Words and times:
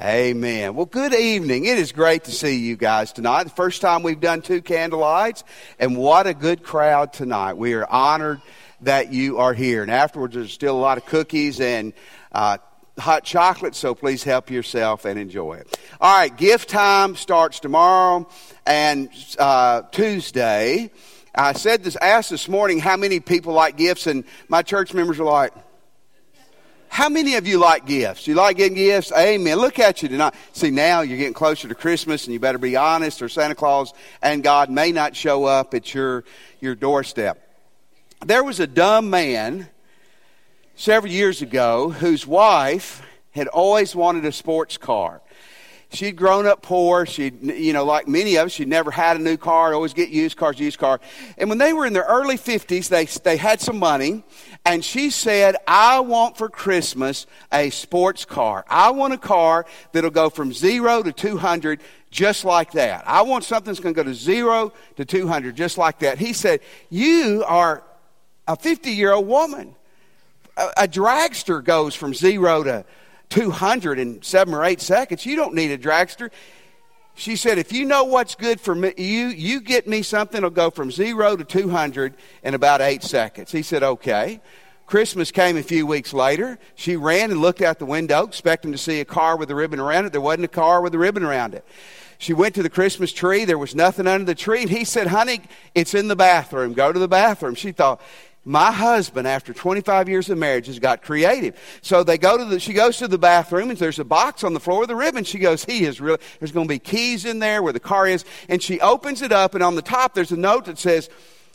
Amen. 0.00 0.74
Well, 0.74 0.86
good 0.86 1.12
evening. 1.12 1.66
It 1.66 1.76
is 1.76 1.92
great 1.92 2.24
to 2.24 2.30
see 2.30 2.56
you 2.56 2.76
guys 2.76 3.12
tonight. 3.12 3.44
The 3.44 3.50
first 3.50 3.82
time 3.82 4.02
we've 4.02 4.18
done 4.18 4.40
two 4.40 4.62
candlelights, 4.62 5.44
and 5.78 5.98
what 5.98 6.26
a 6.26 6.32
good 6.32 6.62
crowd 6.62 7.12
tonight. 7.12 7.58
We 7.58 7.74
are 7.74 7.86
honored 7.86 8.40
that 8.80 9.12
you 9.12 9.36
are 9.36 9.52
here. 9.52 9.82
And 9.82 9.90
afterwards, 9.90 10.34
there's 10.34 10.50
still 10.50 10.74
a 10.74 10.80
lot 10.80 10.96
of 10.96 11.04
cookies 11.04 11.60
and 11.60 11.92
uh, 12.32 12.56
hot 12.98 13.24
chocolate, 13.24 13.74
so 13.74 13.94
please 13.94 14.24
help 14.24 14.50
yourself 14.50 15.04
and 15.04 15.18
enjoy 15.18 15.54
it. 15.56 15.78
All 16.00 16.16
right, 16.16 16.34
gift 16.34 16.70
time 16.70 17.14
starts 17.14 17.60
tomorrow 17.60 18.26
and 18.64 19.10
uh, 19.38 19.82
Tuesday. 19.92 20.90
I 21.34 21.52
said 21.52 21.84
this, 21.84 21.96
asked 21.96 22.30
this 22.30 22.48
morning 22.48 22.78
how 22.78 22.96
many 22.96 23.20
people 23.20 23.52
like 23.52 23.76
gifts, 23.76 24.06
and 24.06 24.24
my 24.48 24.62
church 24.62 24.94
members 24.94 25.20
are 25.20 25.24
like, 25.24 25.52
how 26.92 27.08
many 27.08 27.36
of 27.36 27.46
you 27.46 27.56
like 27.56 27.86
gifts? 27.86 28.26
You 28.26 28.34
like 28.34 28.58
getting 28.58 28.76
gifts? 28.76 29.10
Amen. 29.16 29.56
Look 29.56 29.78
at 29.78 30.02
you 30.02 30.10
tonight. 30.10 30.34
See, 30.52 30.70
now 30.70 31.00
you're 31.00 31.16
getting 31.16 31.32
closer 31.32 31.66
to 31.66 31.74
Christmas 31.74 32.26
and 32.26 32.34
you 32.34 32.38
better 32.38 32.58
be 32.58 32.76
honest 32.76 33.22
or 33.22 33.30
Santa 33.30 33.54
Claus 33.54 33.94
and 34.20 34.42
God 34.42 34.68
may 34.68 34.92
not 34.92 35.16
show 35.16 35.46
up 35.46 35.72
at 35.72 35.94
your, 35.94 36.22
your 36.60 36.74
doorstep. 36.74 37.48
There 38.26 38.44
was 38.44 38.60
a 38.60 38.66
dumb 38.66 39.08
man 39.08 39.70
several 40.74 41.10
years 41.10 41.40
ago 41.40 41.88
whose 41.88 42.26
wife 42.26 43.00
had 43.30 43.48
always 43.48 43.96
wanted 43.96 44.26
a 44.26 44.32
sports 44.32 44.76
car 44.76 45.22
she'd 45.92 46.16
grown 46.16 46.46
up 46.46 46.62
poor. 46.62 47.06
She'd, 47.06 47.42
you 47.42 47.72
know, 47.72 47.84
like 47.84 48.08
many 48.08 48.36
of 48.36 48.46
us, 48.46 48.52
she'd 48.52 48.68
never 48.68 48.90
had 48.90 49.16
a 49.16 49.20
new 49.20 49.36
car, 49.36 49.74
always 49.74 49.92
get 49.92 50.08
used 50.08 50.36
cars, 50.36 50.58
used 50.58 50.78
car. 50.78 51.00
And 51.38 51.48
when 51.48 51.58
they 51.58 51.72
were 51.72 51.86
in 51.86 51.92
their 51.92 52.04
early 52.04 52.36
50s, 52.36 52.88
they, 52.88 53.04
they 53.22 53.36
had 53.36 53.60
some 53.60 53.78
money. 53.78 54.24
And 54.64 54.84
she 54.84 55.10
said, 55.10 55.56
I 55.66 56.00
want 56.00 56.36
for 56.36 56.48
Christmas 56.48 57.26
a 57.52 57.70
sports 57.70 58.24
car. 58.24 58.64
I 58.68 58.90
want 58.90 59.12
a 59.12 59.18
car 59.18 59.66
that'll 59.92 60.10
go 60.10 60.30
from 60.30 60.52
zero 60.52 61.02
to 61.02 61.12
200 61.12 61.80
just 62.10 62.44
like 62.44 62.72
that. 62.72 63.04
I 63.06 63.22
want 63.22 63.44
something 63.44 63.72
that's 63.72 63.80
going 63.80 63.94
to 63.94 64.02
go 64.04 64.08
to 64.08 64.14
zero 64.14 64.72
to 64.96 65.04
200 65.04 65.56
just 65.56 65.78
like 65.78 66.00
that. 66.00 66.18
He 66.18 66.32
said, 66.32 66.60
You 66.90 67.44
are 67.46 67.82
a 68.46 68.56
50 68.56 68.90
year 68.90 69.12
old 69.12 69.26
woman. 69.26 69.74
A, 70.56 70.68
a 70.78 70.88
dragster 70.88 71.64
goes 71.64 71.94
from 71.94 72.12
zero 72.12 72.62
to 72.62 72.84
200 73.30 73.98
in 73.98 74.22
seven 74.22 74.54
or 74.54 74.64
eight 74.64 74.80
seconds. 74.80 75.24
You 75.24 75.36
don't 75.36 75.54
need 75.54 75.70
a 75.70 75.78
dragster. 75.78 76.30
She 77.14 77.36
said, 77.36 77.58
if 77.58 77.72
you 77.72 77.84
know 77.84 78.04
what's 78.04 78.34
good 78.34 78.60
for 78.60 78.74
me, 78.74 78.94
you, 78.96 79.28
you 79.28 79.60
get 79.60 79.86
me 79.86 80.02
something 80.02 80.40
that'll 80.40 80.50
go 80.50 80.70
from 80.70 80.90
zero 80.90 81.36
to 81.36 81.44
200 81.44 82.14
in 82.42 82.54
about 82.54 82.80
eight 82.80 83.02
seconds. 83.02 83.52
He 83.52 83.62
said, 83.62 83.82
okay. 83.82 84.40
Christmas 84.86 85.30
came 85.30 85.56
a 85.56 85.62
few 85.62 85.86
weeks 85.86 86.12
later. 86.12 86.58
She 86.74 86.96
ran 86.96 87.30
and 87.30 87.40
looked 87.40 87.62
out 87.62 87.78
the 87.78 87.86
window, 87.86 88.24
expecting 88.24 88.72
to 88.72 88.78
see 88.78 89.00
a 89.00 89.04
car 89.04 89.36
with 89.36 89.50
a 89.50 89.54
ribbon 89.54 89.80
around 89.80 90.06
it. 90.06 90.12
There 90.12 90.20
wasn't 90.20 90.44
a 90.44 90.48
car 90.48 90.82
with 90.82 90.94
a 90.94 90.98
ribbon 90.98 91.22
around 91.22 91.54
it. 91.54 91.64
She 92.18 92.34
went 92.34 92.54
to 92.56 92.62
the 92.62 92.70
Christmas 92.70 93.12
tree. 93.12 93.44
There 93.44 93.58
was 93.58 93.74
nothing 93.74 94.06
under 94.06 94.24
the 94.24 94.34
tree. 94.34 94.62
And 94.62 94.70
he 94.70 94.84
said, 94.84 95.08
honey, 95.08 95.40
it's 95.74 95.94
in 95.94 96.08
the 96.08 96.16
bathroom. 96.16 96.72
Go 96.72 96.92
to 96.92 96.98
the 96.98 97.08
bathroom. 97.08 97.54
She 97.54 97.72
thought, 97.72 98.00
my 98.44 98.72
husband, 98.72 99.28
after 99.28 99.52
25 99.52 100.08
years 100.08 100.28
of 100.28 100.36
marriage, 100.36 100.66
has 100.66 100.80
got 100.80 101.02
creative. 101.02 101.56
So 101.80 102.02
they 102.02 102.18
go 102.18 102.36
to 102.36 102.44
the, 102.44 102.58
she 102.58 102.72
goes 102.72 102.96
to 102.96 103.06
the 103.06 103.18
bathroom 103.18 103.70
and 103.70 103.78
there's 103.78 104.00
a 104.00 104.04
box 104.04 104.42
on 104.42 104.52
the 104.52 104.58
floor 104.58 104.80
with 104.80 104.90
a 104.90 104.96
ribbon. 104.96 105.22
She 105.22 105.38
goes, 105.38 105.64
he 105.64 105.84
is 105.84 106.00
really, 106.00 106.18
there's 106.40 106.50
going 106.50 106.66
to 106.66 106.74
be 106.74 106.80
keys 106.80 107.24
in 107.24 107.38
there 107.38 107.62
where 107.62 107.72
the 107.72 107.80
car 107.80 108.08
is. 108.08 108.24
And 108.48 108.60
she 108.60 108.80
opens 108.80 109.22
it 109.22 109.30
up 109.30 109.54
and 109.54 109.62
on 109.62 109.76
the 109.76 109.82
top 109.82 110.14
there's 110.14 110.32
a 110.32 110.36
note 110.36 110.64
that 110.64 110.78
says, 110.78 111.08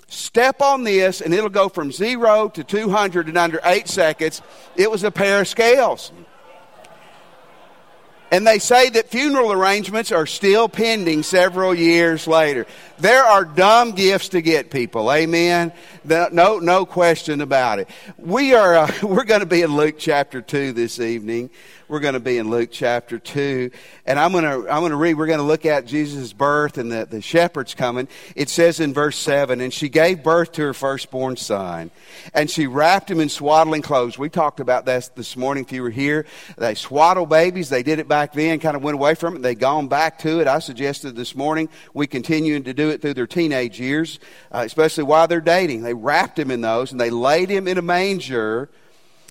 step 0.08 0.62
on 0.62 0.86
this 0.86 1.20
and 1.20 1.34
it'll 1.34 1.50
go 1.50 1.68
from 1.68 1.92
zero 1.92 2.48
to 2.50 2.64
200 2.64 3.28
in 3.28 3.36
under 3.36 3.60
eight 3.66 3.90
seconds. 3.90 4.42
It 4.78 4.90
was 4.90 5.04
a 5.04 5.12
pair 5.12 5.42
of 5.42 5.48
scales. 5.50 6.14
And 8.32 8.46
they 8.46 8.60
say 8.60 8.90
that 8.90 9.10
funeral 9.10 9.54
arrangements 9.54 10.12
are 10.12 10.26
still 10.26 10.68
pending 10.68 11.24
several 11.24 11.74
years 11.74 12.28
later. 12.28 12.66
There 13.00 13.24
are 13.24 13.46
dumb 13.46 13.92
gifts 13.92 14.30
to 14.30 14.42
get 14.42 14.72
people. 14.72 15.12
Amen. 15.12 15.72
No, 16.04 16.60
no 16.60 16.86
question 16.86 17.42
about 17.42 17.80
it. 17.80 17.90
We 18.18 18.56
are, 18.56 18.76
uh, 18.76 18.92
we're 19.04 19.24
going 19.24 19.42
to 19.42 19.46
be 19.46 19.62
in 19.62 19.76
Luke 19.76 19.96
chapter 20.00 20.42
2 20.42 20.74
this 20.74 21.00
evening. 21.00 21.52
We're 21.90 22.02
going 22.02 22.16
to 22.16 22.20
be 22.20 22.38
in 22.38 22.50
Luke 22.50 22.70
chapter 22.72 23.18
2. 23.18 23.72
And 24.06 24.20
I'm 24.20 24.34
going 24.34 24.44
to, 24.44 24.70
I'm 24.70 24.82
going 24.82 24.92
to 24.92 24.98
read, 24.98 25.14
we're 25.14 25.28
going 25.28 25.40
to 25.40 25.46
look 25.46 25.66
at 25.66 25.86
Jesus' 25.86 26.34
birth 26.34 26.78
and 26.78 26.92
the, 26.92 27.06
the 27.06 27.22
shepherds 27.22 27.74
coming. 27.76 28.10
It 28.36 28.50
says 28.50 28.82
in 28.82 28.94
verse 28.94 29.16
7, 29.18 29.62
and 29.62 29.74
she 29.74 29.88
gave 29.88 30.22
birth 30.22 30.52
to 30.54 30.64
her 30.64 30.74
firstborn 30.74 31.38
son, 31.38 31.92
and 32.34 32.50
she 32.50 32.68
wrapped 32.68 33.10
him 33.10 33.22
in 33.22 33.30
swaddling 33.30 33.82
clothes. 33.82 34.18
We 34.18 34.28
talked 34.28 34.60
about 34.60 34.86
that 34.86 35.16
this 35.16 35.38
morning 35.38 35.64
if 35.64 35.72
you 35.72 35.82
were 35.82 35.90
here. 35.90 36.26
They 36.58 36.76
swaddle 36.76 37.26
babies. 37.26 37.70
They 37.70 37.84
did 37.84 38.00
it 38.00 38.10
back 38.10 38.34
then, 38.34 38.60
kind 38.60 38.76
of 38.76 38.84
went 38.84 38.96
away 38.96 39.16
from 39.16 39.38
it. 39.38 39.42
They've 39.42 39.58
gone 39.58 39.88
back 39.88 40.20
to 40.20 40.42
it. 40.42 40.48
I 40.48 40.60
suggested 40.60 41.16
this 41.16 41.36
morning 41.36 41.70
we 41.94 42.06
continue 42.06 42.60
to 42.60 42.74
do 42.74 42.87
it 42.90 43.02
through 43.02 43.14
their 43.14 43.28
teenage 43.28 43.80
years, 43.80 44.20
uh, 44.52 44.64
especially 44.66 45.04
while 45.04 45.28
they're 45.28 45.42
dating. 45.42 45.84
They 45.84 45.94
wrapped 45.94 46.38
him 46.38 46.52
in 46.52 46.62
those 46.62 46.92
and 46.92 47.00
they 47.00 47.10
laid 47.10 47.50
him 47.50 47.68
in 47.68 47.78
a 47.78 47.82
manger 47.82 48.70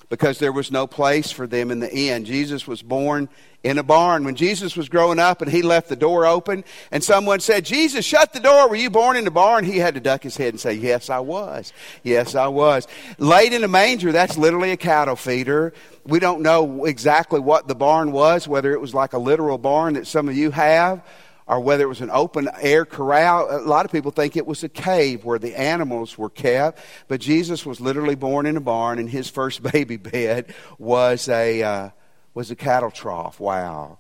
because 0.09 0.39
there 0.39 0.53
was 0.53 0.71
no 0.71 0.87
place 0.87 1.33
for 1.33 1.47
them 1.47 1.71
in 1.71 1.81
the 1.81 1.93
inn. 1.93 2.25
Jesus 2.25 2.67
was 2.67 2.83
born 2.83 3.29
in 3.65 3.79
a 3.79 3.83
barn. 3.83 4.25
When 4.25 4.37
Jesus 4.37 4.77
was 4.77 4.89
growing 4.89 5.19
up 5.19 5.43
and 5.43 5.51
he 5.51 5.63
left 5.63 5.89
the 5.89 5.97
door 5.97 6.25
open 6.25 6.65
and 6.93 7.03
someone 7.03 7.41
said, 7.41 7.65
Jesus, 7.65 8.05
shut 8.05 8.33
the 8.33 8.39
door. 8.39 8.69
Were 8.69 8.77
you 8.77 8.91
born 8.91 9.17
in 9.17 9.27
a 9.27 9.31
barn? 9.33 9.65
He 9.65 9.79
had 9.79 9.95
to 9.95 10.01
duck 10.01 10.23
his 10.23 10.37
head 10.37 10.51
and 10.51 10.61
say, 10.61 10.75
Yes, 10.75 11.11
I 11.11 11.19
was. 11.19 11.73
Yes, 12.05 12.37
I 12.37 12.47
was. 12.47 12.87
Laid 13.19 13.53
in 13.53 13.65
a 13.65 13.69
manger, 13.69 14.13
that's 14.13 14.39
literally 14.39 14.71
a 14.71 14.77
cattle 14.77 15.17
feeder. 15.17 15.73
We 16.05 16.21
don't 16.21 16.43
know 16.43 16.85
exactly 16.85 17.41
what 17.41 17.67
the 17.67 17.75
barn 17.75 18.13
was, 18.13 18.47
whether 18.47 18.73
it 18.73 18.81
was 18.81 18.95
like 18.95 19.13
a 19.13 19.19
literal 19.19 19.59
barn 19.59 19.95
that 19.95 20.07
some 20.07 20.29
of 20.29 20.37
you 20.37 20.53
have 20.53 21.05
or 21.47 21.61
whether 21.61 21.85
it 21.85 21.89
was 21.89 22.01
an 22.01 22.11
open 22.11 22.49
air 22.61 22.85
corral. 22.85 23.49
A 23.51 23.61
lot 23.61 23.85
of 23.85 23.93
people 23.93 24.11
think 24.11 24.37
it 24.37 24.47
was 24.47 24.65
a 24.65 24.69
cave 24.69 25.25
where 25.25 25.39
the 25.39 25.59
animals 25.59 26.19
were 26.19 26.31
kept, 26.31 26.81
but 27.09 27.21
Jesus 27.21 27.65
was 27.65 27.81
literally 27.81 28.17
born 28.17 28.47
in 28.47 28.57
a 28.57 28.61
barn, 28.61 28.99
and 28.99 29.09
his 29.09 29.29
first 29.29 29.63
baby 29.73 29.97
bed 29.97 30.55
was 30.79 31.29
a 31.29 31.63
uh, 31.63 31.91
was 32.35 32.51
a 32.51 32.57
cattle 32.57 32.91
trough. 32.91 33.41
Wow. 33.41 33.99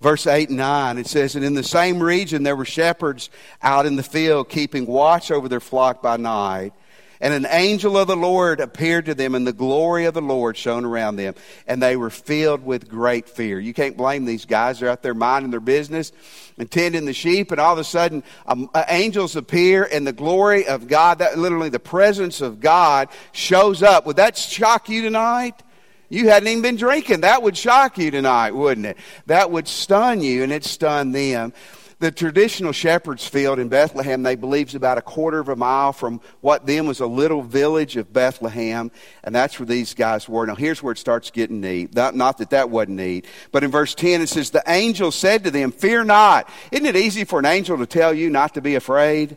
Verse 0.00 0.26
8 0.26 0.48
and 0.48 0.58
9, 0.58 0.96
it 0.96 1.06
says, 1.06 1.36
And 1.36 1.44
in 1.44 1.52
the 1.52 1.62
same 1.62 2.02
region 2.02 2.42
there 2.42 2.56
were 2.56 2.64
shepherds 2.64 3.28
out 3.62 3.84
in 3.84 3.96
the 3.96 4.02
field, 4.02 4.48
keeping 4.48 4.86
watch 4.86 5.30
over 5.30 5.46
their 5.46 5.60
flock 5.60 6.00
by 6.00 6.16
night. 6.16 6.72
And 7.20 7.34
an 7.34 7.46
angel 7.50 7.98
of 7.98 8.06
the 8.08 8.16
Lord 8.16 8.60
appeared 8.60 9.06
to 9.06 9.14
them, 9.14 9.34
and 9.34 9.46
the 9.46 9.52
glory 9.52 10.06
of 10.06 10.14
the 10.14 10.22
Lord 10.22 10.56
shone 10.56 10.86
around 10.86 11.16
them. 11.16 11.34
And 11.66 11.82
they 11.82 11.96
were 11.96 12.08
filled 12.08 12.64
with 12.64 12.88
great 12.88 13.28
fear. 13.28 13.60
You 13.60 13.74
can't 13.74 13.96
blame 13.96 14.24
these 14.24 14.46
guys. 14.46 14.80
They're 14.80 14.88
out 14.88 15.02
there 15.02 15.12
minding 15.12 15.50
their 15.50 15.60
business 15.60 16.12
and 16.56 16.70
tending 16.70 17.04
the 17.04 17.12
sheep, 17.12 17.50
and 17.50 17.60
all 17.60 17.72
of 17.72 17.78
a 17.78 17.84
sudden, 17.84 18.22
um, 18.46 18.70
uh, 18.74 18.84
angels 18.88 19.36
appear, 19.36 19.88
and 19.90 20.06
the 20.06 20.12
glory 20.12 20.66
of 20.66 20.88
God, 20.88 21.18
that 21.18 21.38
literally 21.38 21.68
the 21.70 21.78
presence 21.78 22.40
of 22.40 22.60
God, 22.60 23.08
shows 23.32 23.82
up. 23.82 24.06
Would 24.06 24.16
that 24.16 24.36
shock 24.36 24.88
you 24.88 25.02
tonight? 25.02 25.62
You 26.10 26.28
hadn't 26.28 26.48
even 26.48 26.62
been 26.62 26.76
drinking. 26.76 27.20
That 27.20 27.42
would 27.42 27.56
shock 27.56 27.96
you 27.96 28.10
tonight, 28.10 28.50
wouldn't 28.50 28.86
it? 28.86 28.96
That 29.26 29.50
would 29.50 29.68
stun 29.68 30.22
you, 30.22 30.42
and 30.42 30.52
it 30.52 30.64
stunned 30.64 31.14
them. 31.14 31.52
The 32.00 32.10
traditional 32.10 32.72
shepherd's 32.72 33.26
field 33.26 33.58
in 33.58 33.68
Bethlehem, 33.68 34.22
they 34.22 34.34
believe, 34.34 34.68
is 34.68 34.74
about 34.74 34.96
a 34.96 35.02
quarter 35.02 35.38
of 35.38 35.50
a 35.50 35.56
mile 35.56 35.92
from 35.92 36.22
what 36.40 36.64
then 36.64 36.88
was 36.88 37.00
a 37.00 37.06
little 37.06 37.42
village 37.42 37.98
of 37.98 38.10
Bethlehem, 38.10 38.90
and 39.22 39.34
that's 39.34 39.60
where 39.60 39.66
these 39.66 39.92
guys 39.92 40.26
were. 40.26 40.46
Now, 40.46 40.54
here's 40.54 40.82
where 40.82 40.92
it 40.92 40.98
starts 40.98 41.30
getting 41.30 41.60
neat. 41.60 41.94
Not, 41.94 42.16
not 42.16 42.38
that 42.38 42.50
that 42.50 42.70
wasn't 42.70 42.96
neat, 42.96 43.26
but 43.52 43.64
in 43.64 43.70
verse 43.70 43.94
10 43.94 44.22
it 44.22 44.30
says, 44.30 44.48
The 44.48 44.62
angel 44.66 45.12
said 45.12 45.44
to 45.44 45.50
them, 45.50 45.72
Fear 45.72 46.04
not. 46.04 46.48
Isn't 46.72 46.86
it 46.86 46.96
easy 46.96 47.24
for 47.24 47.38
an 47.38 47.44
angel 47.44 47.76
to 47.76 47.86
tell 47.86 48.14
you 48.14 48.30
not 48.30 48.54
to 48.54 48.62
be 48.62 48.76
afraid? 48.76 49.36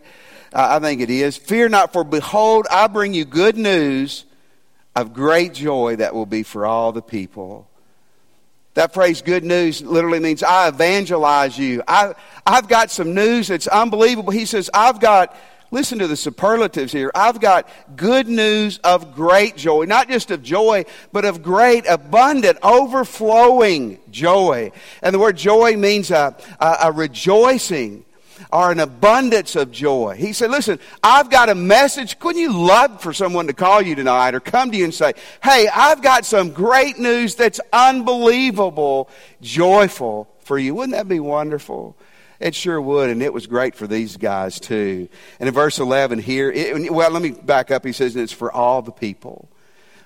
Uh, 0.53 0.77
I 0.77 0.79
think 0.79 1.01
it 1.01 1.09
is. 1.09 1.35
Fear 1.35 1.67
not, 1.67 1.91
for 1.91 2.05
behold, 2.05 2.65
I 2.71 2.87
bring 2.87 3.13
you 3.13 3.25
good 3.25 3.57
news 3.57 4.23
of 4.95 5.11
great 5.11 5.53
joy 5.53 5.97
that 5.97 6.15
will 6.15 6.25
be 6.25 6.43
for 6.43 6.65
all 6.65 6.93
the 6.93 7.01
people. 7.01 7.67
That 8.75 8.93
phrase, 8.93 9.21
good 9.21 9.43
news, 9.43 9.83
literally 9.83 10.19
means 10.19 10.41
I 10.41 10.67
evangelize 10.67 11.57
you. 11.59 11.83
I, 11.87 12.13
I've 12.45 12.67
got 12.67 12.89
some 12.89 13.13
news 13.13 13.49
that's 13.49 13.67
unbelievable. 13.67 14.31
He 14.31 14.45
says, 14.45 14.69
I've 14.73 14.99
got, 14.99 15.35
listen 15.69 15.99
to 15.99 16.07
the 16.07 16.17
superlatives 16.17 16.91
here. 16.91 17.11
I've 17.13 17.39
got 17.39 17.69
good 17.95 18.27
news 18.27 18.79
of 18.79 19.13
great 19.13 19.57
joy. 19.57 19.85
Not 19.85 20.09
just 20.09 20.31
of 20.31 20.41
joy, 20.41 20.85
but 21.11 21.23
of 21.23 21.43
great, 21.43 21.85
abundant, 21.87 22.57
overflowing 22.63 23.99
joy. 24.09 24.71
And 25.03 25.13
the 25.13 25.19
word 25.19 25.37
joy 25.37 25.77
means 25.77 26.09
a, 26.09 26.35
a, 26.59 26.77
a 26.85 26.91
rejoicing 26.91 28.05
or 28.51 28.71
an 28.71 28.79
abundance 28.79 29.55
of 29.55 29.71
joy. 29.71 30.15
He 30.17 30.33
said, 30.33 30.51
Listen, 30.51 30.79
I've 31.03 31.29
got 31.29 31.49
a 31.49 31.55
message. 31.55 32.19
Couldn't 32.19 32.41
you 32.41 32.53
love 32.53 33.01
for 33.01 33.13
someone 33.13 33.47
to 33.47 33.53
call 33.53 33.81
you 33.81 33.95
tonight 33.95 34.35
or 34.35 34.39
come 34.39 34.71
to 34.71 34.77
you 34.77 34.83
and 34.83 34.93
say, 34.93 35.13
Hey, 35.43 35.67
I've 35.73 36.01
got 36.01 36.25
some 36.25 36.51
great 36.51 36.99
news 36.99 37.35
that's 37.35 37.59
unbelievable, 37.71 39.09
joyful 39.41 40.29
for 40.39 40.57
you? 40.57 40.75
Wouldn't 40.75 40.93
that 40.93 41.07
be 41.07 41.19
wonderful? 41.19 41.95
It 42.39 42.55
sure 42.55 42.81
would, 42.81 43.09
and 43.09 43.23
it 43.23 43.31
was 43.31 43.47
great 43.47 43.73
for 43.73 43.87
these 43.87 44.17
guys 44.17 44.59
too. 44.59 45.07
And 45.39 45.47
in 45.47 45.53
verse 45.53 45.79
11 45.79 46.19
here, 46.19 46.51
it, 46.51 46.91
well, 46.91 47.09
let 47.09 47.21
me 47.21 47.31
back 47.31 47.71
up. 47.71 47.85
He 47.85 47.93
says 47.93 48.15
it's 48.15 48.33
for 48.33 48.51
all 48.51 48.81
the 48.81 48.91
people. 48.91 49.47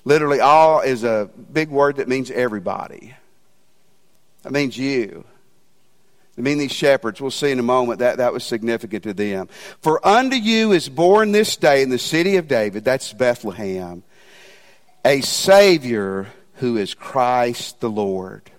Literally, 0.05 0.39
all 0.39 0.81
is 0.81 1.03
a 1.03 1.29
big 1.51 1.69
word 1.69 1.97
that 1.97 2.07
means 2.07 2.29
everybody. 2.29 3.15
That 4.43 4.53
means 4.53 4.77
you. 4.77 5.25
I 6.37 6.41
mean, 6.41 6.59
these 6.59 6.71
shepherds, 6.71 7.19
we'll 7.19 7.31
see 7.31 7.51
in 7.51 7.59
a 7.59 7.63
moment 7.63 7.99
that 7.99 8.17
that 8.17 8.31
was 8.31 8.43
significant 8.43 9.03
to 9.03 9.13
them. 9.13 9.49
For 9.81 10.05
unto 10.05 10.35
you 10.35 10.71
is 10.71 10.87
born 10.87 11.31
this 11.31 11.57
day 11.57 11.81
in 11.81 11.89
the 11.89 11.97
city 11.97 12.35
of 12.35 12.47
David, 12.47 12.83
that's 12.83 13.11
Bethlehem, 13.11 14.03
a 15.03 15.21
Savior 15.21 16.27
who 16.55 16.77
is 16.77 16.93
Christ 16.93 17.79
the 17.79 17.89
Lord. 17.89 18.51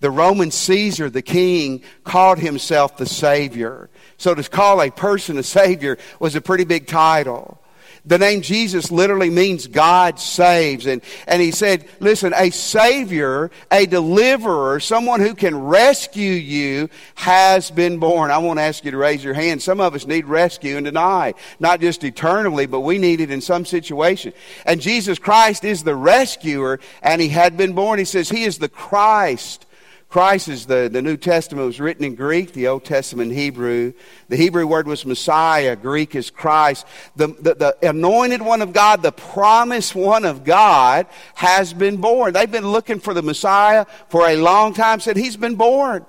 The 0.00 0.10
Roman 0.10 0.50
Caesar, 0.50 1.10
the 1.10 1.22
king, 1.22 1.82
called 2.04 2.38
himself 2.38 2.96
the 2.96 3.06
Savior. 3.06 3.90
So 4.16 4.34
to 4.34 4.42
call 4.48 4.80
a 4.80 4.90
person 4.90 5.38
a 5.38 5.42
Savior 5.42 5.98
was 6.20 6.34
a 6.34 6.40
pretty 6.40 6.64
big 6.64 6.86
title. 6.86 7.60
The 8.04 8.18
name 8.18 8.42
Jesus 8.42 8.90
literally 8.90 9.30
means 9.30 9.66
God 9.66 10.18
saves. 10.18 10.86
And, 10.86 11.02
and 11.26 11.42
he 11.42 11.50
said, 11.50 11.88
listen, 12.00 12.32
a 12.34 12.50
savior, 12.50 13.50
a 13.70 13.86
deliverer, 13.86 14.80
someone 14.80 15.20
who 15.20 15.34
can 15.34 15.56
rescue 15.56 16.32
you 16.32 16.88
has 17.14 17.70
been 17.70 17.98
born. 17.98 18.30
I 18.30 18.38
want 18.38 18.58
to 18.58 18.62
ask 18.62 18.84
you 18.84 18.90
to 18.90 18.96
raise 18.96 19.22
your 19.22 19.34
hand. 19.34 19.62
Some 19.62 19.80
of 19.80 19.94
us 19.94 20.06
need 20.06 20.26
rescue 20.26 20.76
and 20.76 20.84
deny, 20.84 21.34
not 21.60 21.80
just 21.80 22.04
eternally, 22.04 22.66
but 22.66 22.80
we 22.80 22.98
need 22.98 23.20
it 23.20 23.30
in 23.30 23.40
some 23.40 23.64
situation. 23.64 24.32
And 24.64 24.80
Jesus 24.80 25.18
Christ 25.18 25.64
is 25.64 25.84
the 25.84 25.94
rescuer 25.94 26.80
and 27.02 27.20
he 27.20 27.28
had 27.28 27.56
been 27.56 27.72
born. 27.72 27.98
He 27.98 28.04
says 28.04 28.28
he 28.28 28.44
is 28.44 28.58
the 28.58 28.68
Christ 28.68 29.66
Christ 30.08 30.48
is 30.48 30.64
the, 30.64 30.88
the 30.90 31.02
New 31.02 31.18
Testament 31.18 31.66
was 31.66 31.80
written 31.80 32.02
in 32.02 32.14
Greek, 32.14 32.52
the 32.54 32.68
Old 32.68 32.82
Testament 32.82 33.30
in 33.30 33.36
Hebrew. 33.36 33.92
The 34.28 34.36
Hebrew 34.36 34.66
word 34.66 34.86
was 34.86 35.04
Messiah, 35.04 35.76
Greek 35.76 36.14
is 36.14 36.30
Christ. 36.30 36.86
The, 37.16 37.28
the, 37.28 37.54
the 37.54 37.88
anointed 37.88 38.40
one 38.40 38.62
of 38.62 38.72
God, 38.72 39.02
the 39.02 39.12
promised 39.12 39.94
one 39.94 40.24
of 40.24 40.44
God 40.44 41.06
has 41.34 41.74
been 41.74 41.98
born. 41.98 42.32
They've 42.32 42.50
been 42.50 42.68
looking 42.68 43.00
for 43.00 43.12
the 43.12 43.22
Messiah 43.22 43.84
for 44.08 44.26
a 44.26 44.36
long 44.36 44.72
time, 44.72 45.00
said 45.00 45.18
he's 45.18 45.36
been 45.36 45.56
born. 45.56 46.06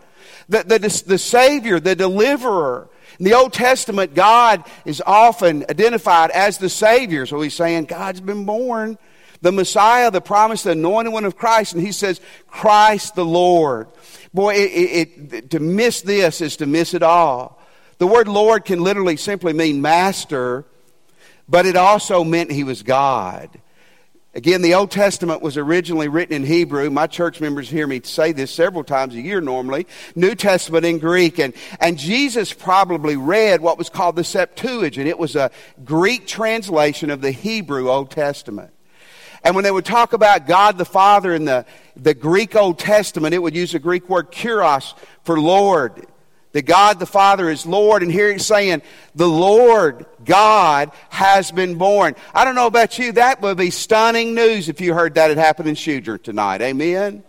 The, 0.47 0.63
the, 0.63 1.03
the 1.05 1.17
Savior, 1.17 1.81
the 1.81 1.95
deliverer. 1.95 2.87
In 3.19 3.25
the 3.25 3.33
Old 3.33 3.51
Testament, 3.51 4.15
God 4.15 4.63
is 4.85 5.03
often 5.05 5.65
identified 5.69 6.31
as 6.31 6.57
the 6.57 6.69
Savior. 6.69 7.25
So 7.25 7.41
he's 7.41 7.53
saying, 7.53 7.85
God's 7.85 8.21
been 8.21 8.45
born 8.45 8.97
the 9.41 9.51
Messiah, 9.51 10.11
the 10.11 10.21
promised, 10.21 10.65
the 10.65 10.71
anointed 10.71 11.13
one 11.13 11.25
of 11.25 11.37
Christ, 11.37 11.73
and 11.73 11.81
he 11.81 11.91
says, 11.91 12.19
Christ 12.47 13.15
the 13.15 13.25
Lord. 13.25 13.87
Boy, 14.33 14.55
it, 14.55 14.71
it, 14.71 15.33
it, 15.33 15.49
to 15.51 15.59
miss 15.59 16.01
this 16.01 16.41
is 16.41 16.57
to 16.57 16.65
miss 16.65 16.93
it 16.93 17.03
all. 17.03 17.59
The 17.97 18.07
word 18.07 18.27
Lord 18.27 18.65
can 18.65 18.81
literally 18.81 19.17
simply 19.17 19.53
mean 19.53 19.81
master, 19.81 20.65
but 21.47 21.65
it 21.65 21.75
also 21.75 22.23
meant 22.23 22.51
he 22.51 22.63
was 22.63 22.83
God. 22.83 23.49
Again, 24.35 24.61
the 24.61 24.75
Old 24.75 24.91
Testament 24.91 25.41
was 25.41 25.57
originally 25.57 26.07
written 26.07 26.35
in 26.35 26.45
Hebrew. 26.45 26.89
My 26.91 27.07
church 27.07 27.41
members 27.41 27.67
hear 27.67 27.87
me 27.87 27.99
say 28.03 28.31
this 28.31 28.51
several 28.51 28.83
times 28.83 29.15
a 29.15 29.21
year 29.21 29.41
normally. 29.41 29.87
New 30.15 30.35
Testament 30.35 30.85
in 30.85 30.99
Greek. 30.99 31.39
And, 31.39 31.53
and 31.79 31.97
Jesus 31.97 32.53
probably 32.53 33.17
read 33.17 33.59
what 33.59 33.79
was 33.79 33.89
called 33.89 34.15
the 34.15 34.23
Septuagint. 34.23 35.07
It 35.07 35.17
was 35.17 35.35
a 35.35 35.49
Greek 35.83 36.27
translation 36.27 37.09
of 37.09 37.21
the 37.21 37.31
Hebrew 37.31 37.89
Old 37.89 38.11
Testament. 38.11 38.71
And 39.43 39.55
when 39.55 39.63
they 39.63 39.71
would 39.71 39.85
talk 39.85 40.13
about 40.13 40.47
God 40.47 40.77
the 40.77 40.85
Father 40.85 41.33
in 41.33 41.45
the, 41.45 41.65
the 41.95 42.13
Greek 42.13 42.55
Old 42.55 42.77
Testament, 42.77 43.33
it 43.33 43.41
would 43.41 43.55
use 43.55 43.71
the 43.71 43.79
Greek 43.79 44.09
word 44.09 44.31
kurios 44.31 44.93
for 45.23 45.39
Lord. 45.39 46.05
That 46.51 46.63
God 46.63 46.99
the 46.99 47.05
Father 47.05 47.49
is 47.49 47.65
Lord. 47.65 48.01
And 48.01 48.11
here 48.11 48.31
he's 48.31 48.45
saying, 48.45 48.81
the 49.13 49.27
Lord 49.27 50.05
God 50.25 50.91
has 51.09 51.51
been 51.51 51.75
born. 51.75 52.15
I 52.33 52.43
don't 52.43 52.55
know 52.55 52.67
about 52.67 52.97
you, 52.97 53.11
that 53.13 53.41
would 53.41 53.57
be 53.57 53.69
stunning 53.69 54.33
news 54.33 54.67
if 54.67 54.81
you 54.81 54.93
heard 54.93 55.15
that 55.15 55.29
had 55.29 55.37
happened 55.37 55.69
in 55.69 55.75
Schuger 55.75 56.21
tonight. 56.21 56.61
Amen? 56.61 57.23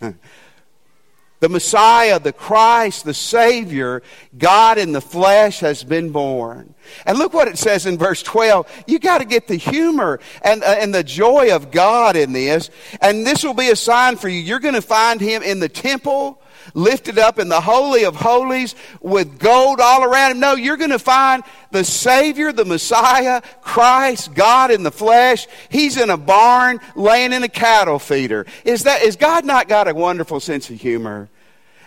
the 0.00 1.48
Messiah, 1.48 2.18
the 2.18 2.32
Christ, 2.32 3.04
the 3.04 3.14
Savior, 3.14 4.02
God 4.36 4.78
in 4.78 4.92
the 4.92 5.00
flesh 5.00 5.60
has 5.60 5.84
been 5.84 6.10
born. 6.10 6.74
And 7.06 7.18
look 7.18 7.32
what 7.32 7.48
it 7.48 7.58
says 7.58 7.86
in 7.86 7.98
verse 7.98 8.22
12. 8.22 8.84
You 8.86 8.98
got 8.98 9.18
to 9.18 9.24
get 9.24 9.48
the 9.48 9.56
humor 9.56 10.20
and, 10.42 10.62
uh, 10.62 10.76
and 10.78 10.94
the 10.94 11.04
joy 11.04 11.54
of 11.54 11.70
God 11.70 12.16
in 12.16 12.32
this. 12.32 12.70
And 13.00 13.26
this 13.26 13.44
will 13.44 13.54
be 13.54 13.70
a 13.70 13.76
sign 13.76 14.16
for 14.16 14.28
you. 14.28 14.40
You're 14.40 14.60
going 14.60 14.74
to 14.74 14.82
find 14.82 15.20
him 15.20 15.42
in 15.42 15.60
the 15.60 15.68
temple, 15.68 16.40
lifted 16.74 17.18
up 17.18 17.38
in 17.38 17.48
the 17.48 17.60
Holy 17.60 18.04
of 18.04 18.16
Holies 18.16 18.74
with 19.00 19.38
gold 19.38 19.80
all 19.80 20.04
around 20.04 20.32
him. 20.32 20.40
No, 20.40 20.54
you're 20.54 20.76
going 20.76 20.90
to 20.90 20.98
find 20.98 21.42
the 21.70 21.84
Savior, 21.84 22.52
the 22.52 22.64
Messiah, 22.64 23.42
Christ, 23.60 24.34
God 24.34 24.70
in 24.70 24.82
the 24.82 24.90
flesh. 24.90 25.46
He's 25.68 25.96
in 25.96 26.10
a 26.10 26.16
barn 26.16 26.80
laying 26.94 27.32
in 27.32 27.42
a 27.42 27.48
cattle 27.48 27.98
feeder. 27.98 28.46
Is 28.64 28.84
that, 28.84 29.02
is 29.02 29.16
God 29.16 29.44
not 29.44 29.68
got 29.68 29.88
a 29.88 29.94
wonderful 29.94 30.40
sense 30.40 30.70
of 30.70 30.80
humor? 30.80 31.28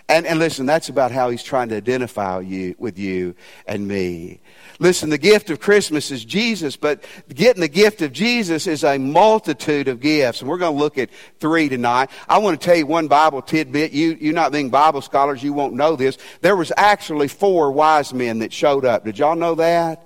And, 0.08 0.26
and 0.26 0.38
listen, 0.38 0.66
that's 0.66 0.88
about 0.88 1.10
how 1.10 1.30
he's 1.30 1.42
trying 1.42 1.68
to 1.70 1.76
identify 1.76 2.40
you 2.40 2.74
with 2.78 2.98
you 2.98 3.34
and 3.66 3.86
me. 3.86 4.40
Listen, 4.82 5.10
the 5.10 5.18
gift 5.18 5.48
of 5.50 5.60
Christmas 5.60 6.10
is 6.10 6.24
Jesus, 6.24 6.74
but 6.74 7.04
getting 7.32 7.60
the 7.60 7.68
gift 7.68 8.02
of 8.02 8.12
Jesus 8.12 8.66
is 8.66 8.82
a 8.82 8.98
multitude 8.98 9.86
of 9.86 10.00
gifts. 10.00 10.40
And 10.40 10.50
we're 10.50 10.58
going 10.58 10.74
to 10.74 10.78
look 10.78 10.98
at 10.98 11.08
three 11.38 11.68
tonight. 11.68 12.10
I 12.28 12.38
want 12.38 12.60
to 12.60 12.64
tell 12.66 12.74
you 12.74 12.84
one 12.84 13.06
Bible 13.06 13.42
tidbit. 13.42 13.92
You, 13.92 14.18
you 14.20 14.32
not 14.32 14.50
being 14.50 14.70
Bible 14.70 15.00
scholars, 15.00 15.40
you 15.40 15.52
won't 15.52 15.74
know 15.74 15.94
this. 15.94 16.18
There 16.40 16.56
was 16.56 16.72
actually 16.76 17.28
four 17.28 17.70
wise 17.70 18.12
men 18.12 18.40
that 18.40 18.52
showed 18.52 18.84
up. 18.84 19.04
Did 19.04 19.20
y'all 19.20 19.36
know 19.36 19.54
that? 19.54 20.02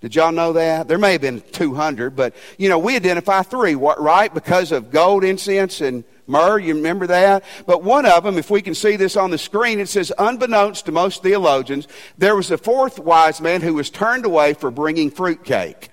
Did 0.00 0.14
y'all 0.14 0.30
know 0.30 0.52
that? 0.52 0.86
There 0.86 0.96
may 0.96 1.10
have 1.10 1.20
been 1.20 1.40
200, 1.40 2.14
but, 2.14 2.36
you 2.56 2.68
know, 2.68 2.78
we 2.78 2.94
identify 2.94 3.42
three, 3.42 3.74
right? 3.74 4.32
Because 4.32 4.70
of 4.70 4.92
gold, 4.92 5.24
incense, 5.24 5.80
and 5.80 6.04
myrrh. 6.28 6.58
You 6.58 6.74
remember 6.74 7.06
that? 7.08 7.44
But 7.66 7.82
one 7.82 8.06
of 8.06 8.22
them, 8.22 8.38
if 8.38 8.50
we 8.50 8.62
can 8.62 8.74
see 8.74 8.96
this 8.96 9.16
on 9.16 9.30
the 9.30 9.38
screen, 9.38 9.80
it 9.80 9.88
says, 9.88 10.12
unbeknownst 10.18 10.86
to 10.86 10.92
most 10.92 11.22
theologians, 11.22 11.88
there 12.16 12.36
was 12.36 12.50
a 12.50 12.58
fourth 12.58 12.98
wise 12.98 13.40
man 13.40 13.62
who 13.62 13.74
was 13.74 13.90
turned 13.90 14.24
away 14.24 14.54
for 14.54 14.70
bringing 14.70 15.10
fruitcake. 15.10 15.90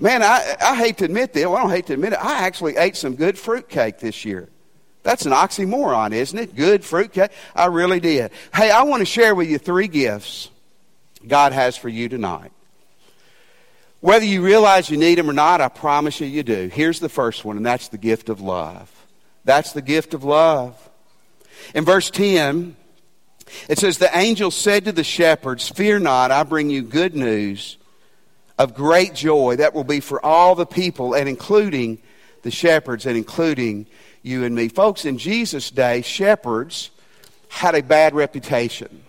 Man, 0.00 0.22
I, 0.22 0.56
I 0.60 0.76
hate 0.76 0.98
to 0.98 1.04
admit 1.04 1.32
this. 1.32 1.44
Well, 1.44 1.56
I 1.56 1.62
don't 1.62 1.70
hate 1.70 1.86
to 1.86 1.94
admit 1.94 2.12
it. 2.12 2.24
I 2.24 2.44
actually 2.44 2.76
ate 2.76 2.96
some 2.96 3.16
good 3.16 3.36
fruitcake 3.36 3.98
this 3.98 4.24
year. 4.24 4.48
That's 5.02 5.26
an 5.26 5.32
oxymoron, 5.32 6.12
isn't 6.12 6.38
it? 6.38 6.54
Good 6.54 6.84
fruitcake. 6.84 7.32
I 7.54 7.66
really 7.66 7.98
did. 7.98 8.30
Hey, 8.54 8.70
I 8.70 8.82
want 8.82 9.00
to 9.00 9.06
share 9.06 9.34
with 9.34 9.48
you 9.48 9.58
three 9.58 9.88
gifts 9.88 10.50
God 11.26 11.52
has 11.52 11.76
for 11.76 11.88
you 11.88 12.08
tonight. 12.08 12.52
Whether 14.00 14.24
you 14.24 14.42
realize 14.42 14.90
you 14.90 14.96
need 14.96 15.18
them 15.18 15.28
or 15.28 15.32
not, 15.32 15.60
I 15.60 15.68
promise 15.68 16.20
you 16.20 16.26
you 16.26 16.42
do. 16.42 16.70
Here's 16.72 17.00
the 17.00 17.08
first 17.08 17.44
one, 17.44 17.56
and 17.56 17.66
that's 17.66 17.88
the 17.88 17.98
gift 17.98 18.28
of 18.28 18.40
love. 18.40 18.90
That's 19.44 19.72
the 19.72 19.82
gift 19.82 20.14
of 20.14 20.22
love. 20.22 20.76
In 21.74 21.84
verse 21.84 22.10
10, 22.10 22.76
it 23.68 23.78
says, 23.78 23.98
The 23.98 24.16
angel 24.16 24.50
said 24.50 24.84
to 24.84 24.92
the 24.92 25.02
shepherds, 25.02 25.68
Fear 25.68 26.00
not, 26.00 26.30
I 26.30 26.44
bring 26.44 26.70
you 26.70 26.82
good 26.82 27.16
news 27.16 27.76
of 28.58 28.74
great 28.74 29.14
joy 29.14 29.56
that 29.56 29.74
will 29.74 29.84
be 29.84 30.00
for 30.00 30.24
all 30.24 30.54
the 30.54 30.66
people, 30.66 31.14
and 31.14 31.28
including 31.28 31.98
the 32.42 32.50
shepherds, 32.50 33.06
and 33.06 33.16
including 33.16 33.86
you 34.22 34.44
and 34.44 34.54
me. 34.54 34.68
Folks, 34.68 35.04
in 35.04 35.18
Jesus' 35.18 35.70
day, 35.70 36.02
shepherds 36.02 36.90
had 37.48 37.74
a 37.74 37.82
bad 37.82 38.14
reputation. 38.14 39.02